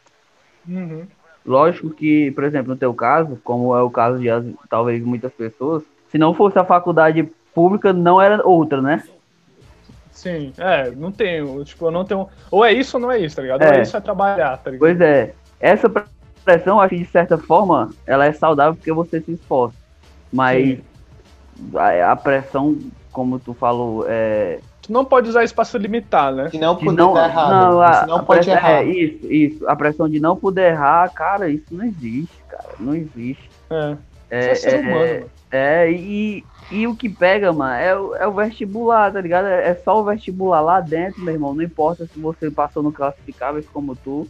Uhum. 0.67 1.07
Lógico 1.47 1.91
que, 1.91 2.31
por 2.33 2.45
exemplo, 2.45 2.73
no 2.73 2.77
teu 2.77 2.93
caso, 2.93 3.39
como 3.45 3.75
é 3.77 3.83
o 3.83 3.91
caso 3.91 4.19
de 4.19 4.29
talvez 4.69 5.03
muitas 5.05 5.33
pessoas, 5.33 5.83
se 6.11 6.19
não 6.19 6.35
fosse 6.35 6.59
a 6.59 6.65
faculdade 6.65 7.23
pública, 7.55 7.93
não 7.93 8.21
era 8.21 8.47
outra, 8.47 8.83
né? 8.83 9.03
Sim, 10.11 10.53
é, 10.59 10.91
não 10.91 11.13
tenho, 11.13 11.63
tipo, 11.65 11.87
eu 11.87 11.91
não 11.91 12.05
tenho. 12.05 12.29
Ou 12.51 12.65
é 12.65 12.73
isso 12.73 12.97
ou 12.97 13.01
não 13.03 13.13
é 13.13 13.19
isso, 13.19 13.37
tá 13.37 13.43
ligado? 13.43 13.63
Ou 13.63 13.69
é 13.69 13.79
É. 13.79 13.83
isso 13.83 13.97
é 13.97 14.01
trabalhar, 14.01 14.57
tá 14.57 14.71
ligado? 14.71 14.81
Pois 14.81 15.01
é, 15.01 15.35
essa 15.61 15.89
pressão, 16.45 16.81
acho 16.81 16.95
que 16.95 17.03
de 17.03 17.11
certa 17.11 17.37
forma, 17.37 17.91
ela 18.07 18.25
é 18.25 18.33
saudável 18.33 18.75
porque 18.75 18.93
você 18.93 19.21
se 19.21 19.33
esforça. 19.33 19.77
Mas 20.33 20.79
a, 21.75 22.13
a 22.13 22.17
pressão, 22.17 22.79
como 23.13 23.39
tu 23.39 23.55
falou, 23.55 24.05
é. 24.09 24.59
Tu 24.87 24.93
não 24.93 25.05
pode 25.05 25.29
usar 25.29 25.43
isso 25.43 25.55
pra 25.55 25.65
se 25.65 25.77
limitar, 25.79 26.33
né? 26.33 26.49
Se 26.51 26.59
não 26.59 26.77
de 26.77 26.85
puder 26.85 27.03
não, 27.03 27.17
errado. 27.17 27.51
não, 27.51 27.83
a, 27.83 27.93
você 28.01 28.07
não 28.07 28.25
pode 28.25 28.45
pressão- 28.47 28.55
errar. 28.55 28.71
É, 28.73 28.85
isso, 28.85 29.27
isso. 29.33 29.69
A 29.69 29.75
pressão 29.75 30.09
de 30.09 30.21
não 30.21 30.37
poder 30.37 30.71
errar, 30.73 31.11
cara, 31.13 31.49
isso 31.49 31.67
não 31.73 31.85
existe, 31.85 32.37
cara. 32.49 32.69
Não 32.79 32.95
existe. 32.95 33.51
É. 33.71 33.97
É, 34.31 34.51
é 34.51 34.55
ser 34.55 34.75
é, 34.75 34.81
humano, 34.81 34.99
mano. 35.15 35.31
É, 35.51 35.91
e, 35.91 36.45
e 36.71 36.87
o 36.87 36.95
que 36.97 37.09
pega, 37.09 37.53
mano, 37.53 37.75
é, 37.75 37.97
o- 37.99 38.15
é 38.17 38.27
o 38.27 38.33
vestibular, 38.33 39.13
tá 39.13 39.21
ligado? 39.21 39.47
É, 39.47 39.69
é 39.71 39.75
só 39.75 40.01
o 40.01 40.05
vestibular 40.05 40.61
lá 40.61 40.81
dentro, 40.81 41.21
meu 41.23 41.35
irmão. 41.35 41.55
Não 41.55 41.63
importa 41.63 42.07
se 42.07 42.19
você 42.19 42.51
passou 42.51 42.83
no 42.83 42.93
classificáveis 42.93 43.67
como 43.73 43.97
tu. 43.97 44.27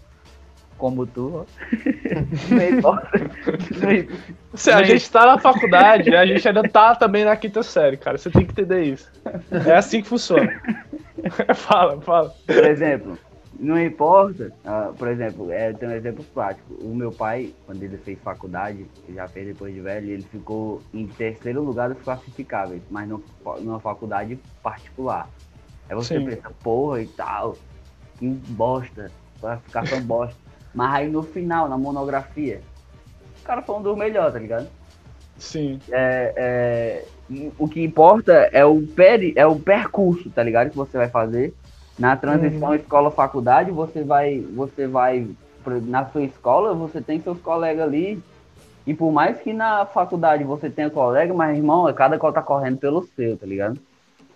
Como 0.79 1.07
tu. 1.07 1.47
Se 4.55 4.71
a 4.71 4.83
gente 4.83 5.11
tá 5.11 5.27
na 5.27 5.39
faculdade, 5.39 6.15
a 6.15 6.27
gente 6.27 6.47
ainda 6.47 6.69
tá 6.69 6.95
também 6.95 7.25
na 7.25 7.37
quinta 7.37 7.63
série, 7.63 7.97
cara. 7.97 8.19
Você 8.19 8.31
tem 8.31 8.45
que 8.45 8.53
entender 8.53 8.85
isso. 8.85 9.11
É 9.67 9.75
assim 9.75 10.03
que 10.03 10.09
funciona. 10.09 10.61
fala, 11.55 12.01
fala. 12.01 12.35
Por 12.47 12.65
exemplo, 12.65 13.19
não 13.59 13.83
importa, 13.83 14.53
ah, 14.65 14.93
por 14.97 15.09
exemplo, 15.09 15.51
é, 15.51 15.73
tem 15.73 15.89
um 15.89 15.93
exemplo 15.93 16.25
prático. 16.35 16.75
O 16.75 16.95
meu 16.95 17.11
pai, 17.11 17.53
quando 17.65 17.83
ele 17.83 17.97
fez 17.97 18.19
faculdade, 18.19 18.87
já 19.15 19.27
fez 19.29 19.47
depois 19.47 19.75
de 19.75 19.81
velho, 19.81 20.11
ele 20.11 20.23
ficou 20.23 20.83
em 20.93 21.07
terceiro 21.07 21.63
lugar 21.63 21.89
dos 21.89 22.03
classificáveis, 22.03 22.83
mas 22.91 23.09
no, 23.09 23.23
numa 23.61 23.81
faculdade 23.81 24.39
particular. 24.63 25.29
Aí 25.89 25.95
você 25.95 26.19
Sim. 26.19 26.27
pensa, 26.27 26.51
porra 26.63 27.03
e 27.03 27.07
tal, 27.07 27.57
que 28.19 28.29
bosta, 28.29 29.11
classificação 29.41 30.01
bosta. 30.03 30.46
Mas 30.77 30.95
aí 30.95 31.09
no 31.09 31.23
final, 31.23 31.71
na 31.71 31.79
monografia, 31.79 32.61
o 33.41 33.43
cara 33.43 33.63
foi 33.63 33.77
um 33.77 33.83
dos 33.83 33.97
melhores, 33.97 34.35
tá 34.35 34.39
ligado? 34.39 34.69
Sim. 35.39 35.81
é, 35.91 36.35
é, 36.37 37.05
o 37.59 37.67
que 37.67 37.83
importa 37.83 38.33
é 38.53 38.65
o, 38.65 38.83
peri, 38.83 39.33
é 39.37 39.47
o 39.47 39.59
percurso, 39.59 40.29
tá 40.31 40.43
ligado? 40.43 40.71
Que 40.71 40.77
você 40.77 40.99
vai 40.99 41.09
fazer. 41.09 41.55
Na 41.99 42.15
transição 42.15 42.75
escola-faculdade, 42.75 43.71
você 43.71 44.05
vai, 44.05 44.41
você 44.55 44.87
vai 44.87 45.27
na 45.87 46.05
sua 46.11 46.23
escola, 46.23 46.75
você 46.75 47.01
tem 47.01 47.21
seus 47.21 47.41
colegas 47.41 47.87
ali. 47.87 48.23
E 48.87 48.93
por 48.93 49.11
mais 49.11 49.41
que 49.41 49.55
na 49.55 49.87
faculdade 49.87 50.45
você 50.45 50.69
tenha 50.69 50.91
colega, 50.91 51.33
mas 51.33 51.57
irmão, 51.57 51.91
cada 51.95 52.19
qual 52.19 52.35
tá 52.35 52.43
correndo 52.43 52.77
pelo 52.77 53.03
seu, 53.17 53.37
tá 53.37 53.47
ligado? 53.47 53.81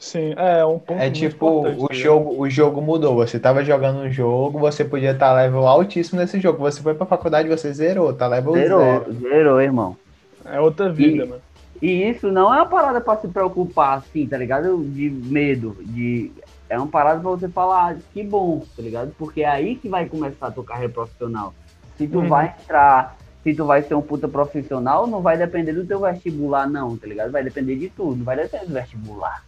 Sim, 0.00 0.32
é 0.34 0.64
um 0.64 0.78
ponto 0.78 0.98
É 1.00 1.10
tipo, 1.10 1.46
o 1.46 1.62
tá 1.62 1.68
ligado? 1.68 1.94
jogo, 1.94 2.40
o 2.42 2.48
jogo 2.48 2.80
mudou. 2.80 3.16
Você 3.16 3.38
tava 3.38 3.62
jogando 3.62 3.98
um 4.00 4.10
jogo, 4.10 4.58
você 4.58 4.82
podia 4.82 5.10
estar 5.12 5.34
level 5.34 5.66
altíssimo 5.68 6.18
nesse 6.18 6.40
jogo. 6.40 6.58
Você 6.60 6.80
foi 6.82 6.94
pra 6.94 7.04
faculdade, 7.04 7.48
você 7.50 7.70
zerou, 7.72 8.12
tá 8.14 8.26
level 8.26 8.54
Zerou, 8.54 8.80
zero. 8.80 9.12
zerou, 9.20 9.60
irmão. 9.60 9.96
É 10.44 10.58
outra 10.58 10.90
vida, 10.90 11.24
E- 11.24 11.28
mano. 11.28 11.42
E 11.82 12.10
isso 12.10 12.30
não 12.30 12.52
é 12.52 12.58
uma 12.58 12.66
parada 12.66 13.00
pra 13.00 13.16
se 13.16 13.26
preocupar, 13.28 13.98
assim, 13.98 14.26
tá 14.26 14.36
ligado? 14.36 14.82
De 14.84 15.08
medo, 15.08 15.76
de... 15.80 16.30
É 16.68 16.76
uma 16.76 16.86
parada 16.86 17.20
pra 17.20 17.30
você 17.30 17.48
falar, 17.48 17.92
ah, 17.92 17.96
que 18.12 18.22
bom, 18.22 18.62
tá 18.76 18.82
ligado? 18.82 19.12
Porque 19.18 19.42
é 19.42 19.48
aí 19.48 19.76
que 19.76 19.88
vai 19.88 20.04
começar 20.06 20.48
a 20.48 20.50
tua 20.50 20.62
carreira 20.64 20.92
profissional. 20.92 21.54
Se 21.96 22.06
tu 22.06 22.18
Uhum. 22.18 22.28
vai 22.28 22.54
entrar, 22.60 23.16
se 23.42 23.54
tu 23.54 23.64
vai 23.64 23.82
ser 23.82 23.94
um 23.94 24.02
puta 24.02 24.28
profissional, 24.28 25.06
não 25.06 25.22
vai 25.22 25.38
depender 25.38 25.72
do 25.72 25.86
teu 25.86 26.00
vestibular, 26.00 26.68
não, 26.68 26.96
tá 26.98 27.06
ligado? 27.06 27.32
Vai 27.32 27.42
depender 27.42 27.76
de 27.76 27.88
tudo, 27.88 28.16
não 28.16 28.24
vai 28.24 28.36
depender 28.36 28.66
do 28.66 28.74
vestibular. 28.74 29.42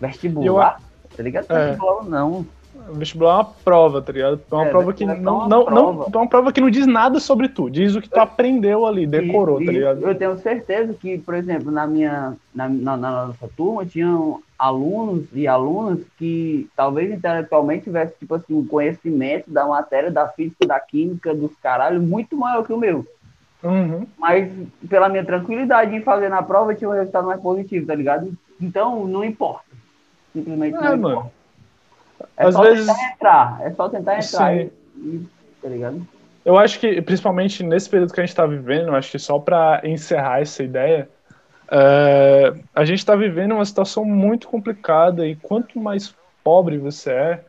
Vestibular 0.00 0.80
tá 1.16 1.22
ligado? 1.22 1.46
É. 1.50 1.66
Vestibular 1.68 2.04
não. 2.04 2.46
Vestibular 2.92 3.32
é 3.32 3.36
uma 3.36 3.44
prova, 3.64 4.02
tá 4.02 4.12
ligado? 4.12 4.40
É 4.50 4.54
uma 4.54 4.66
É, 4.66 4.68
prova 4.70 4.92
que 4.92 5.04
é 5.04 5.06
não, 5.06 5.14
uma 5.38 5.48
não, 5.48 5.64
prova. 5.64 5.92
não, 6.10 6.20
é 6.20 6.22
uma 6.24 6.28
prova 6.28 6.52
que 6.52 6.60
não 6.60 6.68
diz 6.68 6.86
nada 6.86 7.18
sobre 7.20 7.48
tu, 7.48 7.70
diz 7.70 7.94
o 7.94 8.02
que 8.02 8.10
tu 8.10 8.18
aprendeu 8.18 8.84
ali, 8.84 9.06
decorou, 9.06 9.62
E- 9.62 9.66
tá 9.66 9.72
e 9.72 9.74
ligado? 9.76 10.02
Eu 10.02 10.14
tenho 10.14 10.36
certeza 10.38 10.92
que, 10.92 11.16
por 11.18 11.34
exemplo, 11.34 11.70
na 11.70 11.86
minha 11.86 12.34
na, 12.54 12.68
na, 12.68 12.96
na 12.96 13.26
nossa 13.28 13.48
turma 13.56 13.86
tinham 13.86 14.42
alunos 14.58 15.24
e 15.32 15.46
alunas 15.46 16.00
que 16.18 16.68
talvez 16.76 17.10
intelectualmente 17.12 17.84
tivessem 17.84 18.16
tipo 18.18 18.34
assim 18.34 18.52
um 18.54 18.66
conhecimento 18.66 19.48
da 19.50 19.66
matéria 19.66 20.10
da 20.10 20.28
física, 20.28 20.66
da 20.66 20.80
química, 20.80 21.32
dos 21.34 21.54
caralho 21.62 22.02
muito 22.02 22.36
maior 22.36 22.64
que 22.64 22.72
o 22.72 22.76
meu. 22.78 23.06
Uhum. 23.62 24.04
Mas 24.18 24.50
pela 24.90 25.08
minha 25.08 25.24
tranquilidade 25.24 25.94
em 25.94 26.02
fazer 26.02 26.28
na 26.28 26.42
prova 26.42 26.72
eu 26.72 26.76
tinha 26.76 26.90
um 26.90 26.94
resultado 26.94 27.26
mais 27.28 27.40
positivo, 27.40 27.86
tá 27.86 27.94
ligado? 27.94 28.30
Então 28.60 29.06
não 29.06 29.24
importa. 29.24 29.73
Simplesmente 30.34 30.76
É, 30.76 30.96
mano. 30.96 31.30
É 32.36 32.46
Às 32.46 32.54
só 32.54 32.62
vezes- 32.62 32.86
tentar 32.86 33.12
entrar, 33.12 33.58
é 33.62 33.70
só 33.70 33.88
tentar 33.88 34.18
entrar, 34.18 34.56
e, 34.56 34.70
e- 34.96 35.26
tá 35.62 35.68
ligado? 35.68 36.06
Eu 36.44 36.58
acho 36.58 36.78
que, 36.78 37.00
principalmente 37.00 37.62
nesse 37.62 37.88
período 37.88 38.12
que 38.12 38.20
a 38.20 38.22
gente 38.22 38.30
está 38.32 38.44
vivendo, 38.44 38.94
acho 38.94 39.10
que 39.10 39.18
só 39.18 39.38
para 39.38 39.80
encerrar 39.84 40.40
essa 40.42 40.62
ideia, 40.62 41.08
é, 41.70 42.52
a 42.74 42.84
gente 42.84 42.98
está 42.98 43.16
vivendo 43.16 43.52
uma 43.52 43.64
situação 43.64 44.04
muito 44.04 44.48
complicada 44.48 45.26
e 45.26 45.36
quanto 45.36 45.78
mais 45.80 46.14
pobre 46.42 46.76
você 46.76 47.10
é, 47.10 47.40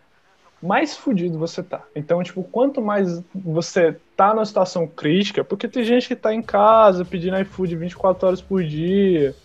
mais 0.64 0.96
fudido 0.96 1.38
você 1.38 1.62
tá. 1.62 1.82
Então, 1.96 2.24
tipo, 2.24 2.42
quanto 2.44 2.82
mais 2.82 3.22
você 3.34 3.98
tá 4.16 4.34
numa 4.34 4.46
situação 4.46 4.88
crítica, 4.88 5.44
porque 5.44 5.68
tem 5.68 5.84
gente 5.84 6.08
que 6.08 6.16
tá 6.16 6.34
em 6.34 6.42
casa 6.42 7.04
pedindo 7.04 7.38
iFood 7.42 7.76
24 7.76 8.28
horas 8.28 8.42
por 8.42 8.64
dia, 8.64 9.36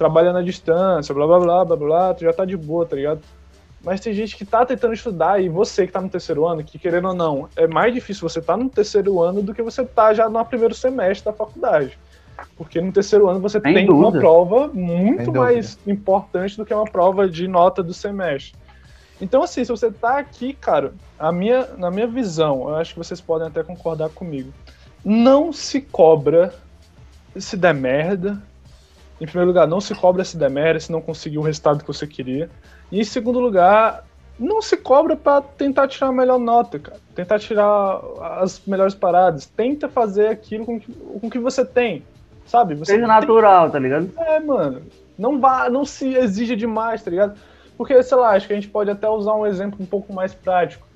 trabalhando 0.00 0.38
à 0.38 0.42
distância, 0.42 1.14
blá 1.14 1.26
blá 1.26 1.38
blá 1.38 1.64
blá 1.66 1.76
blá, 1.76 2.14
tu 2.14 2.24
já 2.24 2.32
tá 2.32 2.46
de 2.46 2.56
boa, 2.56 2.86
tá 2.86 2.96
ligado? 2.96 3.20
Mas 3.84 4.00
tem 4.00 4.14
gente 4.14 4.34
que 4.34 4.46
tá 4.46 4.64
tentando 4.64 4.94
estudar 4.94 5.42
e 5.42 5.50
você 5.50 5.86
que 5.86 5.92
tá 5.92 6.00
no 6.00 6.08
terceiro 6.08 6.46
ano, 6.46 6.64
que 6.64 6.78
querendo 6.78 7.08
ou 7.08 7.14
não, 7.14 7.50
é 7.54 7.66
mais 7.66 7.92
difícil 7.92 8.26
você 8.26 8.40
tá 8.40 8.56
no 8.56 8.70
terceiro 8.70 9.20
ano 9.20 9.42
do 9.42 9.52
que 9.52 9.62
você 9.62 9.84
tá 9.84 10.14
já 10.14 10.26
no 10.26 10.42
primeiro 10.42 10.74
semestre 10.74 11.26
da 11.26 11.34
faculdade. 11.34 11.98
Porque 12.56 12.80
no 12.80 12.90
terceiro 12.90 13.28
ano 13.28 13.40
você 13.40 13.60
Sem 13.60 13.74
tem 13.74 13.90
uma 13.90 14.10
prova 14.10 14.68
muito 14.68 15.24
Sem 15.24 15.34
mais 15.34 15.78
importante 15.86 16.56
do 16.56 16.64
que 16.64 16.72
uma 16.72 16.86
prova 16.86 17.28
de 17.28 17.46
nota 17.46 17.82
do 17.82 17.92
semestre. 17.92 18.58
Então, 19.20 19.42
assim, 19.42 19.62
se 19.62 19.70
você 19.70 19.90
tá 19.90 20.16
aqui, 20.16 20.54
cara, 20.54 20.94
a 21.18 21.30
minha, 21.30 21.68
na 21.76 21.90
minha 21.90 22.06
visão, 22.06 22.70
eu 22.70 22.76
acho 22.76 22.94
que 22.94 22.98
vocês 22.98 23.20
podem 23.20 23.48
até 23.48 23.62
concordar 23.62 24.08
comigo. 24.08 24.50
Não 25.04 25.52
se 25.52 25.78
cobra 25.78 26.54
se 27.36 27.54
der 27.54 27.74
merda. 27.74 28.42
Em 29.20 29.26
primeiro 29.26 29.48
lugar, 29.48 29.66
não 29.66 29.80
se 29.80 29.94
cobra 29.94 30.24
se 30.24 30.36
der 30.36 30.50
merda, 30.50 30.80
se 30.80 30.90
não 30.90 31.00
conseguir 31.00 31.38
o 31.38 31.42
resultado 31.42 31.80
que 31.80 31.86
você 31.86 32.06
queria. 32.06 32.48
E 32.90 33.00
em 33.00 33.04
segundo 33.04 33.38
lugar, 33.38 34.04
não 34.38 34.62
se 34.62 34.76
cobra 34.78 35.14
pra 35.16 35.42
tentar 35.42 35.86
tirar 35.88 36.08
a 36.08 36.12
melhor 36.12 36.38
nota, 36.38 36.78
cara. 36.78 36.98
Tentar 37.14 37.38
tirar 37.38 38.00
as 38.40 38.62
melhores 38.66 38.94
paradas. 38.94 39.44
Tenta 39.46 39.88
fazer 39.88 40.28
aquilo 40.28 40.64
com 40.64 40.80
que, 40.80 40.90
com 40.92 41.28
que 41.30 41.38
você 41.38 41.64
tem. 41.64 42.02
Sabe? 42.46 42.74
Você 42.74 42.92
Seja 42.94 43.06
tem- 43.06 43.08
natural, 43.08 43.70
tá 43.70 43.78
ligado? 43.78 44.10
é, 44.16 44.40
mano. 44.40 44.82
Não 45.18 45.38
vá, 45.38 45.68
não 45.68 45.84
se 45.84 46.14
exija 46.14 46.56
demais, 46.56 47.02
tá 47.02 47.10
ligado? 47.10 47.38
Porque, 47.76 48.02
sei 48.02 48.16
lá, 48.16 48.30
acho 48.30 48.46
que 48.46 48.52
a 48.54 48.56
gente 48.56 48.68
pode 48.68 48.90
até 48.90 49.08
usar 49.08 49.34
um 49.34 49.46
exemplo 49.46 49.78
um 49.80 49.86
pouco 49.86 50.12
mais 50.12 50.32
prático. 50.34 50.86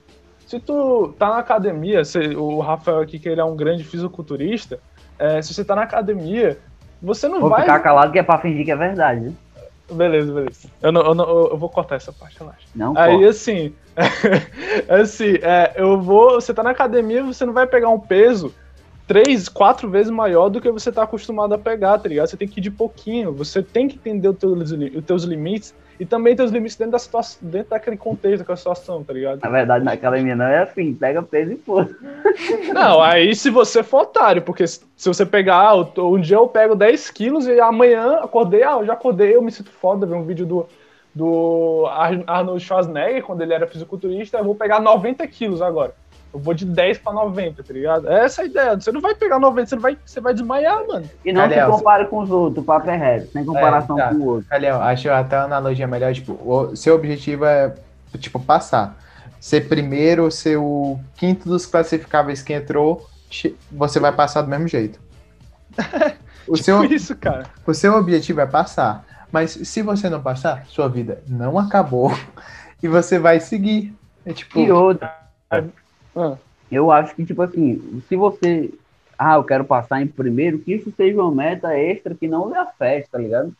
Se 0.46 0.58
tu 0.58 1.14
tá 1.18 1.28
na 1.28 1.38
academia, 1.38 2.04
se- 2.04 2.34
o 2.34 2.58
Rafael 2.60 3.00
aqui, 3.00 3.18
que 3.18 3.28
ele 3.28 3.40
é 3.40 3.44
um 3.44 3.54
grande 3.56 3.84
fisiculturista, 3.84 4.78
é, 5.18 5.40
se 5.42 5.52
você 5.54 5.64
tá 5.64 5.74
na 5.76 5.82
academia, 5.82 6.58
você 7.04 7.28
não 7.28 7.40
Vou 7.40 7.50
vai. 7.50 7.60
ficar 7.62 7.78
calado 7.80 8.10
que 8.12 8.18
é 8.18 8.22
pra 8.22 8.38
fingir 8.38 8.64
que 8.64 8.70
é 8.70 8.76
verdade. 8.76 9.32
Beleza, 9.90 10.32
beleza. 10.32 10.68
Eu, 10.82 10.90
não, 10.90 11.02
eu, 11.02 11.14
não- 11.14 11.28
eu- 11.50 11.56
vou 11.58 11.68
cortar 11.68 11.96
essa 11.96 12.10
parte, 12.12 12.38
relaxa. 12.38 12.66
Não, 12.74 12.96
Aí, 12.96 13.18
pô. 13.18 13.28
assim, 13.28 13.74
assim, 14.88 15.34
é, 15.42 15.72
eu 15.76 16.00
vou. 16.00 16.40
Você 16.40 16.52
tá 16.54 16.62
na 16.62 16.70
academia, 16.70 17.22
você 17.22 17.44
não 17.44 17.52
vai 17.52 17.66
pegar 17.66 17.88
um 17.90 17.98
peso 18.00 18.54
três, 19.06 19.48
quatro 19.48 19.88
vezes 19.90 20.10
maior 20.10 20.48
do 20.48 20.60
que 20.60 20.70
você 20.70 20.90
tá 20.90 21.02
acostumado 21.02 21.52
a 21.54 21.58
pegar, 21.58 21.98
tá 21.98 22.08
ligado? 22.08 22.26
Você 22.28 22.36
tem 22.36 22.48
que 22.48 22.58
ir 22.60 22.62
de 22.62 22.70
pouquinho, 22.70 23.32
você 23.32 23.62
tem 23.62 23.86
que 23.86 23.96
entender 23.96 24.28
os 24.28 24.38
teus, 24.38 24.70
os 24.72 25.04
teus 25.04 25.24
limites 25.24 25.74
e 25.98 26.04
também 26.04 26.34
teus 26.34 26.50
limites 26.50 26.76
dentro 26.76 26.92
da 26.92 26.98
situação, 26.98 27.38
dentro 27.48 27.70
daquele 27.70 27.96
contexto, 27.96 28.38
daquela 28.38 28.56
situação, 28.56 29.04
tá 29.04 29.12
ligado? 29.12 29.40
Na 29.42 29.48
verdade, 29.48 29.84
na 29.84 29.92
academia 29.92 30.34
não 30.34 30.44
é 30.46 30.58
assim, 30.58 30.94
pega 30.94 31.22
peso 31.22 31.52
e 31.52 31.56
pô. 31.56 31.84
Não, 32.72 33.00
aí 33.00 33.34
se 33.34 33.50
você 33.50 33.82
for 33.82 34.02
otário, 34.02 34.42
porque 34.42 34.66
se 34.66 34.82
você 34.96 35.24
pegar, 35.24 35.68
ah, 35.68 35.74
um 36.02 36.20
dia 36.20 36.36
eu 36.36 36.48
pego 36.48 36.74
10 36.74 37.10
quilos 37.10 37.46
e 37.46 37.60
amanhã 37.60 38.18
acordei, 38.22 38.62
ah, 38.62 38.78
eu 38.80 38.86
já 38.86 38.92
acordei, 38.94 39.34
eu 39.34 39.42
me 39.42 39.52
sinto 39.52 39.70
foda, 39.70 40.06
ver 40.06 40.14
um 40.14 40.24
vídeo 40.24 40.44
do, 40.44 40.66
do 41.14 41.86
Ar- 41.88 42.24
Arnold 42.26 42.62
Schwarzenegger, 42.64 43.22
quando 43.22 43.42
ele 43.42 43.54
era 43.54 43.66
fisiculturista, 43.66 44.38
eu 44.38 44.44
vou 44.44 44.54
pegar 44.54 44.80
90 44.80 45.26
quilos 45.28 45.62
agora. 45.62 45.94
Eu 46.34 46.40
vou 46.40 46.52
de 46.52 46.64
10 46.64 46.98
pra 46.98 47.12
90, 47.12 47.62
tá 47.62 47.72
ligado? 47.72 48.08
É 48.08 48.24
essa 48.24 48.42
a 48.42 48.44
ideia. 48.44 48.74
Você 48.74 48.90
não 48.90 49.00
vai 49.00 49.14
pegar 49.14 49.38
90, 49.38 49.68
você, 49.68 49.74
não 49.76 49.82
vai, 49.82 49.96
você 50.04 50.20
vai 50.20 50.34
desmaiar, 50.34 50.84
mano. 50.84 51.08
E 51.24 51.32
não 51.32 51.48
se 51.48 51.64
compare 51.64 52.06
com 52.06 52.18
os 52.18 52.30
outros, 52.30 52.64
o 52.64 52.66
papo 52.66 52.90
é 52.90 52.96
reto, 52.96 53.30
sem 53.30 53.44
comparação 53.44 53.96
tá. 53.96 54.08
com 54.08 54.16
o 54.16 54.26
outro. 54.26 54.48
Calhão, 54.48 54.82
acho 54.82 55.08
até 55.10 55.36
a 55.36 55.44
analogia 55.44 55.86
melhor, 55.86 56.12
tipo, 56.12 56.32
o 56.32 56.74
seu 56.74 56.96
objetivo 56.96 57.44
é, 57.44 57.72
tipo, 58.18 58.40
passar. 58.40 58.98
Ser 59.38 59.68
primeiro, 59.68 60.28
ser 60.28 60.56
o 60.56 60.98
quinto 61.14 61.48
dos 61.48 61.66
classificáveis 61.66 62.42
que 62.42 62.52
entrou, 62.52 63.08
você 63.70 64.00
vai 64.00 64.10
passar 64.10 64.42
do 64.42 64.48
mesmo 64.48 64.66
jeito. 64.66 64.98
O 66.46 66.56
Tipo 66.56 66.64
seu, 66.64 66.84
isso, 66.84 67.16
cara. 67.16 67.46
o 67.66 67.72
seu 67.72 67.94
objetivo 67.94 68.38
é 68.38 68.46
passar. 68.46 69.02
Mas 69.32 69.52
se 69.52 69.80
você 69.80 70.10
não 70.10 70.20
passar, 70.20 70.66
sua 70.66 70.88
vida 70.88 71.22
não 71.26 71.58
acabou. 71.58 72.12
E 72.82 72.88
você 72.88 73.18
vai 73.18 73.40
seguir. 73.40 73.94
É 74.26 74.34
tipo. 74.34 74.58
E 74.58 74.70
outra, 74.70 75.10
Ah, 76.16 76.36
eu 76.70 76.90
acho 76.90 77.14
que, 77.14 77.24
tipo 77.24 77.42
assim, 77.42 78.02
se 78.08 78.16
você. 78.16 78.72
Ah, 79.18 79.34
eu 79.36 79.44
quero 79.44 79.64
passar 79.64 80.02
em 80.02 80.06
primeiro, 80.06 80.58
que 80.58 80.72
isso 80.74 80.92
seja 80.96 81.20
uma 81.22 81.30
meta 81.32 81.76
extra 81.78 82.14
que 82.14 82.26
não 82.26 82.48
lhe 82.48 82.56
afete, 82.56 83.08
tá 83.10 83.18
ligado? 83.18 83.52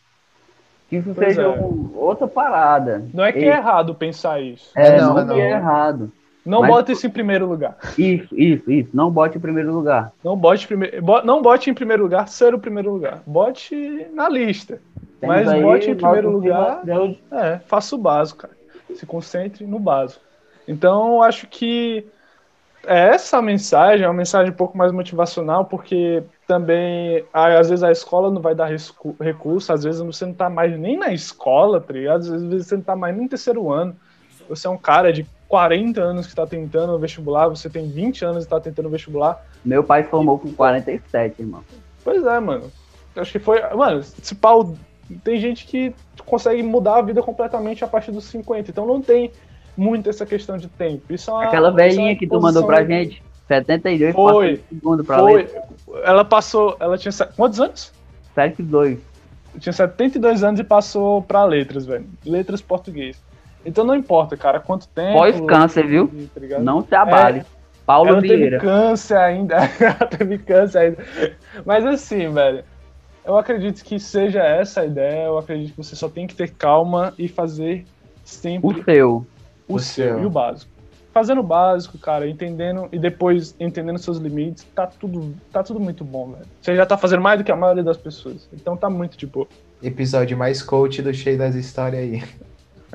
Que 0.91 0.97
isso 0.97 1.13
Pois 1.15 1.29
seja 1.29 1.43
é. 1.43 1.49
um- 1.49 1.91
outra 1.95 2.27
parada. 2.27 3.05
não 3.15 3.25
é 3.25 3.33
que 3.33 3.39
E- 3.39 3.45
é 3.45 3.57
errado 3.57 3.95
pensar 3.95 4.41
isso. 4.41 4.71
É, 4.77 4.97
É, 4.97 5.01
não, 5.01 5.15
não, 5.15 5.35
que 5.35 5.41
é 5.41 5.51
não. 5.51 5.57
errado. 5.59 6.13
Não 6.45 6.61
Mas- 6.61 6.71
bota 6.71 6.93
isso 6.93 7.07
em 7.07 7.11
primeiro 7.11 7.47
lugar. 7.47 7.79
Isso, 7.97 8.35
isso, 8.39 8.71
isso. 8.71 8.91
Não 8.93 9.11
bote 9.11 9.39
em 9.39 9.41
primeiro 9.41 9.73
lugar. 9.73 10.13
Não 10.23 10.37
bote, 10.37 10.67
prime... 10.67 10.91
não 11.25 11.41
bote 11.41 11.71
em 11.71 11.75
primeiro 11.75 12.03
lugar 12.03 12.29
ser 12.29 12.53
o 12.53 12.59
primeiro 12.59 12.93
lugar. 12.93 13.23
Bote 13.27 14.07
na 14.13 14.29
lista. 14.29 14.79
Temos 15.21 15.37
Mas 15.37 15.49
aí 15.49 15.63
bote 15.63 15.91
em 15.91 15.95
primeiro 15.95 16.31
lugar. 16.31 16.83
É, 17.33 17.59
faça 17.61 17.95
o 17.95 17.99
básico, 17.99 18.41
cara. 18.43 18.55
Se 18.95 19.07
concentre 19.07 19.65
no 19.67 19.79
básico. 19.79 20.21
Então, 20.69 21.15
eu 21.15 21.23
acho 21.23 21.47
que 21.47 22.05
essa 22.87 23.41
mensagem 23.43 24.05
é 24.05 24.09
uma 24.09 24.15
mensagem 24.15 24.53
um 24.53 24.57
pouco 24.57 24.77
mais 24.77 24.93
motivacional, 24.93 25.65
porque 25.65 26.23
também, 26.47 27.25
às 27.33 27.69
vezes, 27.69 27.83
a 27.83 27.91
escola 27.91 28.31
não 28.31 28.41
vai 28.41 28.55
dar 28.55 28.71
recurso, 29.21 29.73
às 29.73 29.85
vezes 29.85 30.01
você 30.01 30.27
não 30.27 30.35
tá 30.35 30.51
mais 30.51 30.79
nem 30.79 30.97
na 30.97 31.13
escola, 31.13 31.81
tá 31.81 31.93
ligado? 31.93 32.21
Às 32.21 32.43
vezes 32.43 32.67
você 32.67 32.77
não 32.77 32.83
tá 32.83 32.97
mais 32.97 33.15
nem 33.15 33.25
no 33.25 33.29
terceiro 33.29 33.73
ano. 33.73 33.97
Você 34.49 34.67
é 34.67 34.71
um 34.71 34.77
cara 34.77 35.13
de 35.13 35.27
40 35.49 36.01
anos 36.03 36.27
que 36.27 36.33
está 36.33 36.47
tentando 36.47 36.99
vestibular, 36.99 37.49
você 37.49 37.71
tem 37.71 37.89
20 37.89 38.25
anos 38.25 38.45
e 38.45 38.47
está 38.47 38.61
tentando 38.61 38.91
vestibular. 38.91 39.45
Meu 39.65 39.83
pai 39.83 40.05
formou 40.05 40.39
com 40.39 40.53
47, 40.53 41.41
irmão. 41.41 41.63
Pois 42.03 42.25
é, 42.25 42.41
mano. 42.41 42.71
Acho 43.17 43.33
que 43.33 43.39
foi. 43.39 43.61
Mano, 43.75 44.01
esse 44.01 44.35
pau. 44.35 44.75
Tem 45.23 45.39
gente 45.39 45.67
que 45.67 45.95
consegue 46.25 46.63
mudar 46.63 46.97
a 46.97 47.03
vida 47.03 47.23
completamente 47.23 47.85
a 47.85 47.87
partir 47.87 48.11
dos 48.11 48.25
50. 48.25 48.71
Então 48.71 48.87
não 48.87 49.01
tem 49.03 49.31
muito 49.77 50.09
essa 50.09 50.25
questão 50.25 50.57
de 50.57 50.69
tempo. 50.69 51.13
Isso 51.13 51.31
é 51.31 51.35
uma, 51.35 51.45
Aquela 51.45 51.69
é 51.69 51.73
velhinha 51.73 52.17
que 52.17 52.27
tu 52.27 52.41
mandou 52.41 52.67
pra 52.67 52.85
gente, 52.85 53.23
72, 53.49 54.15
Foi. 54.15 54.63
segundo 54.69 55.05
pra. 55.05 55.19
Foi. 55.19 55.49
Ela 56.05 56.25
passou. 56.25 56.77
Ela 56.81 56.97
tinha. 56.97 57.13
Quantos 57.37 57.61
anos? 57.61 57.93
72. 58.35 58.99
Tinha 59.59 59.73
72 59.73 60.43
anos 60.43 60.61
e 60.61 60.65
passou 60.65 61.23
pra 61.23 61.45
letras, 61.45 61.87
velho. 61.87 62.07
Letras 62.25 62.61
português. 62.61 63.23
Então 63.65 63.85
não 63.85 63.95
importa, 63.95 64.37
cara, 64.37 64.61
quanto 64.61 64.89
tempo. 64.89 65.19
Pós-câncer, 65.19 65.87
viu? 65.87 66.09
tá? 66.09 66.59
Não 66.59 66.83
se 66.83 66.95
abale. 66.95 67.45
Paulo 67.87 68.11
Ela 68.11 68.21
teve 68.23 68.37
Vieira. 68.37 68.59
câncer 68.59 69.17
ainda. 69.17 69.57
Ela 69.79 70.07
teve 70.07 70.39
câncer 70.39 70.79
ainda. 70.79 71.05
Mas 71.65 71.85
assim, 71.85 72.29
velho. 72.31 72.65
Eu 73.25 73.39
acredito 73.39 73.83
que 73.83 73.99
seja 73.99 74.43
essa 74.43 74.83
a 74.83 74.87
ideia. 74.87 75.25
Eu 75.25 75.39
acredito 75.39 75.71
que 75.71 75.77
você 75.83 75.97
só 75.97 76.09
tem 76.09 76.27
que 76.27 76.35
ter 76.35 76.51
calma 76.51 77.15
e 77.19 77.27
fazer 77.27 77.87
sempre 78.23 78.69
O 78.69 78.85
seu. 78.85 79.27
O, 79.69 79.77
o 79.77 79.79
seu 79.79 80.15
seu. 80.15 80.23
e 80.23 80.27
o 80.27 80.31
básico. 80.31 80.71
Fazendo 81.13 81.41
o 81.41 81.45
básico, 81.45 81.97
cara, 81.97 82.29
entendendo 82.29 82.89
e 82.91 82.99
depois 82.99 83.55
entendendo 83.61 83.99
seus 83.99 84.19
limites, 84.19 84.67
tá 84.75 84.85
tudo, 84.87 85.33
tá 85.53 85.63
tudo 85.63 85.79
muito 85.79 86.05
bom, 86.05 86.33
velho. 86.33 86.45
Você 86.61 86.75
já 86.75 86.85
tá 86.85 86.97
fazendo 86.99 87.23
mais 87.23 87.39
do 87.39 87.45
que 87.45 87.53
a 87.53 87.57
maioria 87.57 87.85
das 87.85 87.97
pessoas. 87.97 88.49
Então 88.53 88.77
tá 88.77 88.91
muito 88.91 89.17
de 89.17 89.25
boa. 89.27 89.47
Episódio 89.81 90.37
mais 90.37 90.61
coach 90.61 91.01
do 91.03 91.15
cheio 91.15 91.39
das 91.39 91.55
histórias 91.55 92.03
aí. 92.03 92.25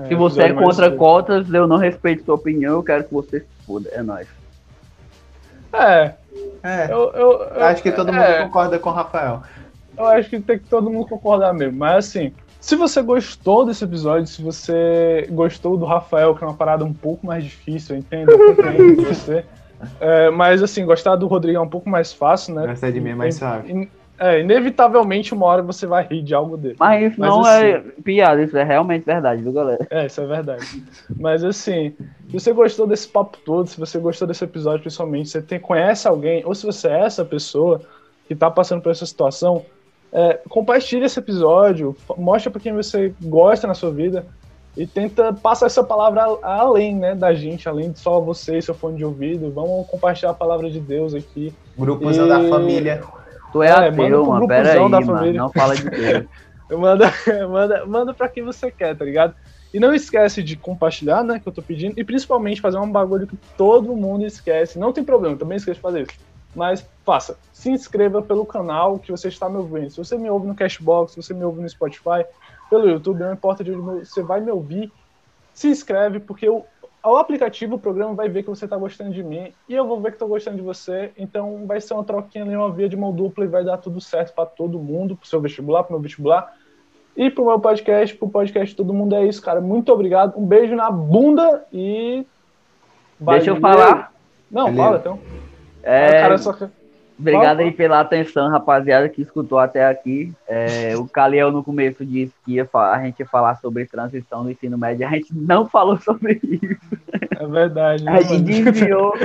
Se 0.07 0.15
você 0.15 0.43
é 0.43 0.53
contra 0.53 0.91
cotas, 0.91 1.49
eu 1.53 1.65
não 1.67 1.77
respeito 1.77 2.25
sua 2.25 2.35
opinião, 2.35 2.73
eu 2.75 2.83
quero 2.83 3.03
que 3.05 3.13
você 3.13 3.39
se 3.41 3.65
foda. 3.65 3.89
É 3.93 4.01
nóis. 4.01 4.27
É, 5.71 6.13
É. 6.63 6.91
eu, 6.91 7.11
eu, 7.13 7.43
eu 7.43 7.63
Acho 7.63 7.81
que 7.83 7.91
todo 7.91 8.11
mundo 8.11 8.23
é. 8.23 8.43
concorda 8.43 8.79
com 8.79 8.89
o 8.89 8.93
Rafael. 8.93 9.43
Eu 9.97 10.05
acho 10.07 10.29
que 10.29 10.39
tem 10.39 10.57
que 10.59 10.65
todo 10.65 10.89
mundo 10.89 11.07
concordar 11.07 11.53
mesmo. 11.53 11.77
Mas 11.77 12.07
assim, 12.07 12.33
Se 12.59 12.75
você 12.75 13.01
gostou 13.01 13.65
desse 13.65 13.83
episódio, 13.83 14.27
se 14.27 14.41
você 14.41 15.27
gostou 15.31 15.77
do 15.77 15.85
Rafael, 15.85 16.35
que 16.35 16.43
é 16.43 16.47
uma 16.47 16.55
parada 16.57 16.83
um 16.83 16.93
pouco 16.93 17.25
mais 17.25 17.43
difícil, 17.43 17.95
eu 17.95 17.99
entendo, 17.99 18.31
eu 18.31 18.47
compreendo 18.47 19.01
você. 19.07 19.45
É, 19.99 20.29
mas 20.29 20.61
assim, 20.61 20.85
gostar 20.85 21.15
do 21.15 21.25
Rodrigo 21.27 21.57
é 21.57 21.61
um 21.61 21.69
pouco 21.69 21.89
mais 21.89 22.11
fácil, 22.11 22.53
né? 22.53 22.67
Gostar 22.67 22.91
de 22.91 22.99
mim 22.99 23.11
é 23.11 23.15
mais 23.15 23.35
suave. 23.35 23.89
É, 24.21 24.41
inevitavelmente 24.41 25.33
uma 25.33 25.45
hora 25.45 25.61
você 25.61 25.87
vai 25.87 26.05
rir 26.05 26.21
de 26.21 26.35
algo 26.35 26.57
dele. 26.57 26.75
Mas 26.77 27.11
isso 27.13 27.21
Mas, 27.21 27.29
não 27.29 27.41
assim- 27.41 27.63
é 27.63 27.79
piada, 28.03 28.43
isso 28.43 28.57
é 28.57 28.63
realmente 28.65 29.05
verdade, 29.05 29.41
viu, 29.41 29.53
galera? 29.53 29.87
É, 29.89 30.07
isso 30.07 30.19
é 30.19 30.25
verdade. 30.25 30.83
Mas 31.17 31.41
assim, 31.41 31.95
se 32.27 32.33
você 32.33 32.51
gostou 32.51 32.85
desse 32.85 33.07
papo 33.07 33.37
todo, 33.45 33.69
se 33.69 33.79
você 33.79 33.97
gostou 33.97 34.27
desse 34.27 34.43
episódio, 34.43 34.81
principalmente, 34.81 35.29
se 35.29 35.39
você 35.39 35.41
tem, 35.41 35.57
conhece 35.57 36.05
alguém, 36.05 36.43
ou 36.45 36.53
se 36.53 36.65
você 36.65 36.89
é 36.89 37.05
essa 37.05 37.23
pessoa 37.23 37.79
que 38.27 38.35
tá 38.35 38.51
passando 38.51 38.81
por 38.81 38.91
essa 38.91 39.05
situação, 39.05 39.65
é, 40.11 40.39
compartilhe 40.49 41.05
esse 41.05 41.19
episódio, 41.19 41.95
mostra 42.17 42.51
pra 42.51 42.59
quem 42.61 42.73
você 42.73 43.13
gosta 43.21 43.67
na 43.67 43.73
sua 43.73 43.91
vida 43.91 44.25
e 44.77 44.87
tenta 44.87 45.33
passar 45.33 45.65
essa 45.65 45.83
palavra 45.83 46.23
além, 46.41 46.95
né, 46.95 47.13
da 47.15 47.33
gente, 47.33 47.67
além 47.67 47.91
de 47.91 47.99
só 47.99 48.19
você 48.19 48.57
e 48.57 48.61
seu 48.61 48.73
fone 48.73 48.97
de 48.97 49.05
ouvido. 49.05 49.51
Vamos 49.51 49.87
compartilhar 49.87 50.31
a 50.31 50.35
palavra 50.35 50.69
de 50.69 50.79
Deus 50.79 51.13
aqui. 51.13 51.53
Grupozão 51.77 52.25
E- 52.25 52.29
da 52.29 52.49
família. 52.49 53.01
Tu 53.51 53.63
é, 53.63 53.67
É, 53.67 53.71
ateu, 53.71 54.25
mano. 54.25 54.47
Pera 54.47 54.73
aí, 54.73 54.79
mano. 54.79 55.05
família. 55.05 55.41
Não 55.41 55.51
fala 55.51 55.75
de 55.75 55.89
Deus. 55.89 56.25
Manda, 56.71 57.11
manda, 57.49 57.83
manda 57.87 58.13
pra 58.13 58.27
quem 58.29 58.43
você 58.43 58.69
quer, 58.69 58.95
tá 58.95 59.03
ligado? 59.03 59.33
E 59.73 59.79
não 59.79 59.91
esquece 59.91 60.43
de 60.43 60.55
compartilhar, 60.55 61.23
né, 61.23 61.39
que 61.39 61.49
eu 61.49 61.51
tô 61.51 61.63
pedindo, 61.63 61.99
e 61.99 62.03
principalmente 62.03 62.61
fazer 62.61 62.77
um 62.77 62.91
bagulho 62.91 63.25
que 63.25 63.35
todo 63.57 63.95
mundo 63.95 64.23
esquece. 64.23 64.77
Não 64.77 64.93
tem 64.93 65.03
problema, 65.03 65.35
também 65.35 65.57
esquece 65.57 65.77
de 65.77 65.81
fazer 65.81 66.01
isso. 66.03 66.11
Mas 66.55 66.87
faça. 67.05 67.37
Se 67.53 67.69
inscreva 67.69 68.21
pelo 68.21 68.45
canal 68.45 68.99
que 68.99 69.11
você 69.11 69.27
está 69.27 69.47
me 69.47 69.57
ouvindo. 69.57 69.89
Se 69.89 69.97
você 69.97 70.17
me 70.17 70.29
ouve 70.29 70.47
no 70.47 70.55
Cashbox, 70.55 71.13
se 71.13 71.21
você 71.21 71.33
me 71.33 71.43
ouve 71.43 71.61
no 71.61 71.69
Spotify, 71.69 72.25
pelo 72.69 72.89
YouTube, 72.89 73.19
não 73.19 73.33
importa 73.33 73.63
de 73.63 73.71
onde 73.71 74.05
você 74.05 74.21
vai 74.21 74.41
me 74.41 74.51
ouvir, 74.51 74.91
se 75.53 75.67
inscreve, 75.67 76.19
porque 76.19 76.47
o, 76.47 76.63
o 77.03 77.17
aplicativo, 77.17 77.75
o 77.75 77.79
programa 77.79 78.13
vai 78.13 78.29
ver 78.29 78.43
que 78.43 78.49
você 78.49 78.65
está 78.65 78.77
gostando 78.77 79.11
de 79.11 79.23
mim 79.23 79.51
e 79.67 79.73
eu 79.73 79.85
vou 79.85 79.99
ver 79.99 80.09
que 80.09 80.15
estou 80.15 80.27
gostando 80.27 80.57
de 80.57 80.63
você. 80.63 81.11
Então 81.17 81.65
vai 81.65 81.81
ser 81.81 81.93
uma 81.93 82.03
troquinha 82.03 82.43
ali, 82.43 82.55
uma 82.55 82.71
via 82.71 82.89
de 82.89 82.97
mão 82.97 83.13
dupla 83.13 83.45
e 83.45 83.47
vai 83.47 83.63
dar 83.63 83.77
tudo 83.77 83.99
certo 83.99 84.33
para 84.33 84.45
todo 84.45 84.79
mundo, 84.79 85.15
pro 85.15 85.27
seu 85.27 85.41
vestibular, 85.41 85.83
pro 85.83 85.93
meu 85.93 86.01
vestibular. 86.01 86.53
E 87.17 87.29
pro 87.29 87.45
meu 87.45 87.59
podcast, 87.59 88.15
pro 88.15 88.29
podcast 88.29 88.75
Todo 88.75 88.93
Mundo 88.93 89.13
é 89.15 89.25
isso, 89.25 89.41
cara. 89.41 89.59
Muito 89.59 89.91
obrigado. 89.91 90.37
Um 90.37 90.45
beijo 90.45 90.75
na 90.75 90.89
bunda 90.89 91.65
e. 91.73 92.25
Deixa 93.19 93.49
eu 93.49 93.59
falar. 93.59 94.13
Não, 94.49 94.67
Valeu. 94.67 94.77
fala 94.77 94.97
então. 94.99 95.48
É, 95.83 96.37
só... 96.37 96.55
Obrigado 97.19 97.59
aí 97.59 97.71
pela 97.71 97.99
atenção, 97.99 98.47
rapaziada, 98.49 99.09
que 99.09 99.21
escutou 99.21 99.59
até 99.59 99.85
aqui. 99.85 100.31
É, 100.47 100.95
o 100.95 101.05
Caliel 101.05 101.51
no 101.51 101.61
começo 101.61 102.05
disse 102.05 102.33
que 102.45 102.53
ia 102.53 102.69
a 102.73 103.03
gente 103.03 103.19
ia 103.19 103.25
falar 103.25 103.55
sobre 103.55 103.85
transição 103.85 104.43
no 104.43 104.51
ensino 104.51 104.77
médio. 104.77 105.05
A 105.05 105.11
gente 105.11 105.35
não 105.35 105.67
falou 105.67 105.97
sobre 105.99 106.39
isso. 106.41 106.77
É 107.37 107.45
verdade. 107.45 108.03
né, 108.05 108.11
A 108.13 108.21
gente 108.21 108.31
mano? 108.31 108.71
desviou. 108.71 109.13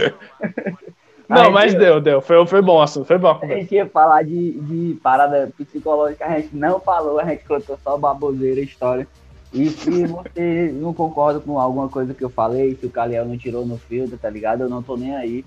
Não, 1.27 1.45
gente- 1.45 1.53
mas 1.55 1.75
deu, 1.75 2.01
deu. 2.03 2.21
Foi, 2.21 2.47
foi 2.47 2.61
bom 2.61 2.83
assunto, 2.83 3.07
foi 3.07 3.17
bom. 3.17 3.39
a 3.41 3.47
A 3.47 3.49
gente 3.49 3.75
ia 3.75 3.87
falar 3.87 4.23
de, 4.25 4.53
de 4.61 4.99
parada 5.03 5.51
psicológica, 5.57 6.27
a 6.27 6.39
gente 6.39 6.55
não 6.55 6.79
falou, 6.79 7.19
a 7.19 7.25
gente 7.25 7.45
contou 7.45 7.79
só 7.83 7.97
baboseira, 7.97 8.61
história. 8.61 9.09
E 9.51 9.71
se 9.71 10.05
você 10.07 10.71
não 10.75 10.93
concorda 10.93 11.41
com 11.41 11.59
alguma 11.59 11.89
coisa 11.89 12.13
que 12.13 12.23
eu 12.23 12.29
falei, 12.29 12.77
se 12.77 12.85
o 12.85 12.91
Caliel 12.91 13.25
não 13.25 13.39
tirou 13.39 13.65
no 13.65 13.79
filtro, 13.79 14.19
tá 14.19 14.29
ligado? 14.29 14.65
Eu 14.65 14.69
não 14.69 14.83
tô 14.83 14.97
nem 14.99 15.17
aí. 15.17 15.45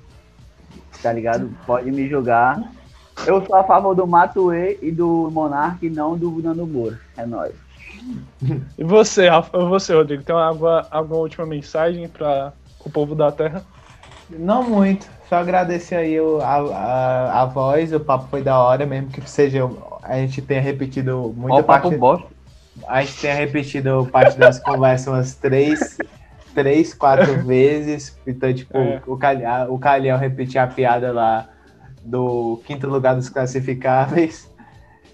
Tá 1.01 1.11
ligado? 1.13 1.51
Pode 1.65 1.91
me 1.91 2.07
julgar. 2.07 2.61
Eu 3.25 3.43
sou 3.45 3.55
a 3.55 3.63
favor 3.63 3.95
do 3.95 4.05
Matue 4.05 4.77
e 4.81 4.91
do 4.91 5.29
Monark, 5.31 5.85
e 5.85 5.89
não 5.89 6.17
do 6.17 6.31
Nando 6.41 6.65
Moura. 6.67 6.99
É 7.17 7.25
nóis. 7.25 7.53
E 8.77 8.83
você, 8.83 9.27
Rafa, 9.27 9.57
você, 9.65 9.93
Rodrigo, 9.93 10.23
tem 10.23 10.35
alguma, 10.35 10.85
alguma 10.91 11.19
última 11.19 11.45
mensagem 11.45 12.07
para 12.07 12.53
o 12.85 12.89
povo 12.89 13.15
da 13.15 13.31
Terra? 13.31 13.63
Não 14.29 14.63
muito. 14.69 15.07
Só 15.29 15.35
agradecer 15.37 15.95
aí 15.95 16.19
o- 16.19 16.39
a, 16.41 16.55
a, 16.55 17.41
a 17.41 17.45
voz, 17.45 17.91
o 17.93 17.99
papo 17.99 18.27
foi 18.29 18.41
da 18.41 18.59
hora, 18.59 18.85
mesmo 18.85 19.09
que 19.09 19.27
seja. 19.29 19.61
A 20.03 20.15
gente 20.17 20.41
tenha 20.41 20.61
repetido 20.61 21.33
Ó 21.35 21.39
muita 21.41 21.63
papo 21.63 21.89
parte. 21.89 21.97
bosta. 21.97 22.27
A 22.87 23.01
gente 23.01 23.19
tenha 23.21 23.33
repetido 23.33 24.07
parte 24.11 24.37
das 24.37 24.59
conversas 24.59 25.07
umas 25.07 25.35
três, 25.35 25.97
três, 26.57 26.91
quatro 26.95 27.37
vezes. 27.45 28.19
Então, 28.25 28.51
tipo, 28.51 28.75
É. 28.75 28.99
o, 29.05 29.15
Calhau, 29.15 29.71
o 29.73 29.77
Calhão 29.77 30.17
repetir 30.17 30.59
a 30.59 30.65
piada 30.65 31.11
lá 31.11 31.47
do 32.03 32.59
quinto 32.65 32.87
lugar 32.87 33.15
dos 33.15 33.29
classificáveis. 33.29 34.51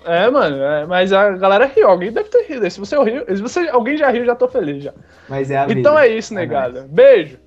É, 0.06 0.30
mano, 0.30 0.62
é, 0.62 0.86
mas 0.86 1.12
a 1.14 1.32
galera 1.32 1.66
riu, 1.66 1.88
alguém 1.88 2.12
deve 2.12 2.30
ter 2.30 2.46
rido. 2.46 2.70
Se 2.70 2.80
você 2.80 2.98
riu, 3.02 3.26
se 3.26 3.42
você, 3.42 3.70
alguém 3.70 3.98
já 3.98 4.10
riu, 4.10 4.26
já 4.26 4.36
tô 4.36 4.48
feliz 4.48 4.84
já. 4.84 4.94
Mas 5.30 5.50
é 5.52 5.58
a 5.58 5.66
vida. 5.66 5.80
Então 5.80 5.98
é 6.00 6.08
isso, 6.08 6.34
É 6.34 6.38
negada. 6.38 6.86
Beijo! 6.90 7.38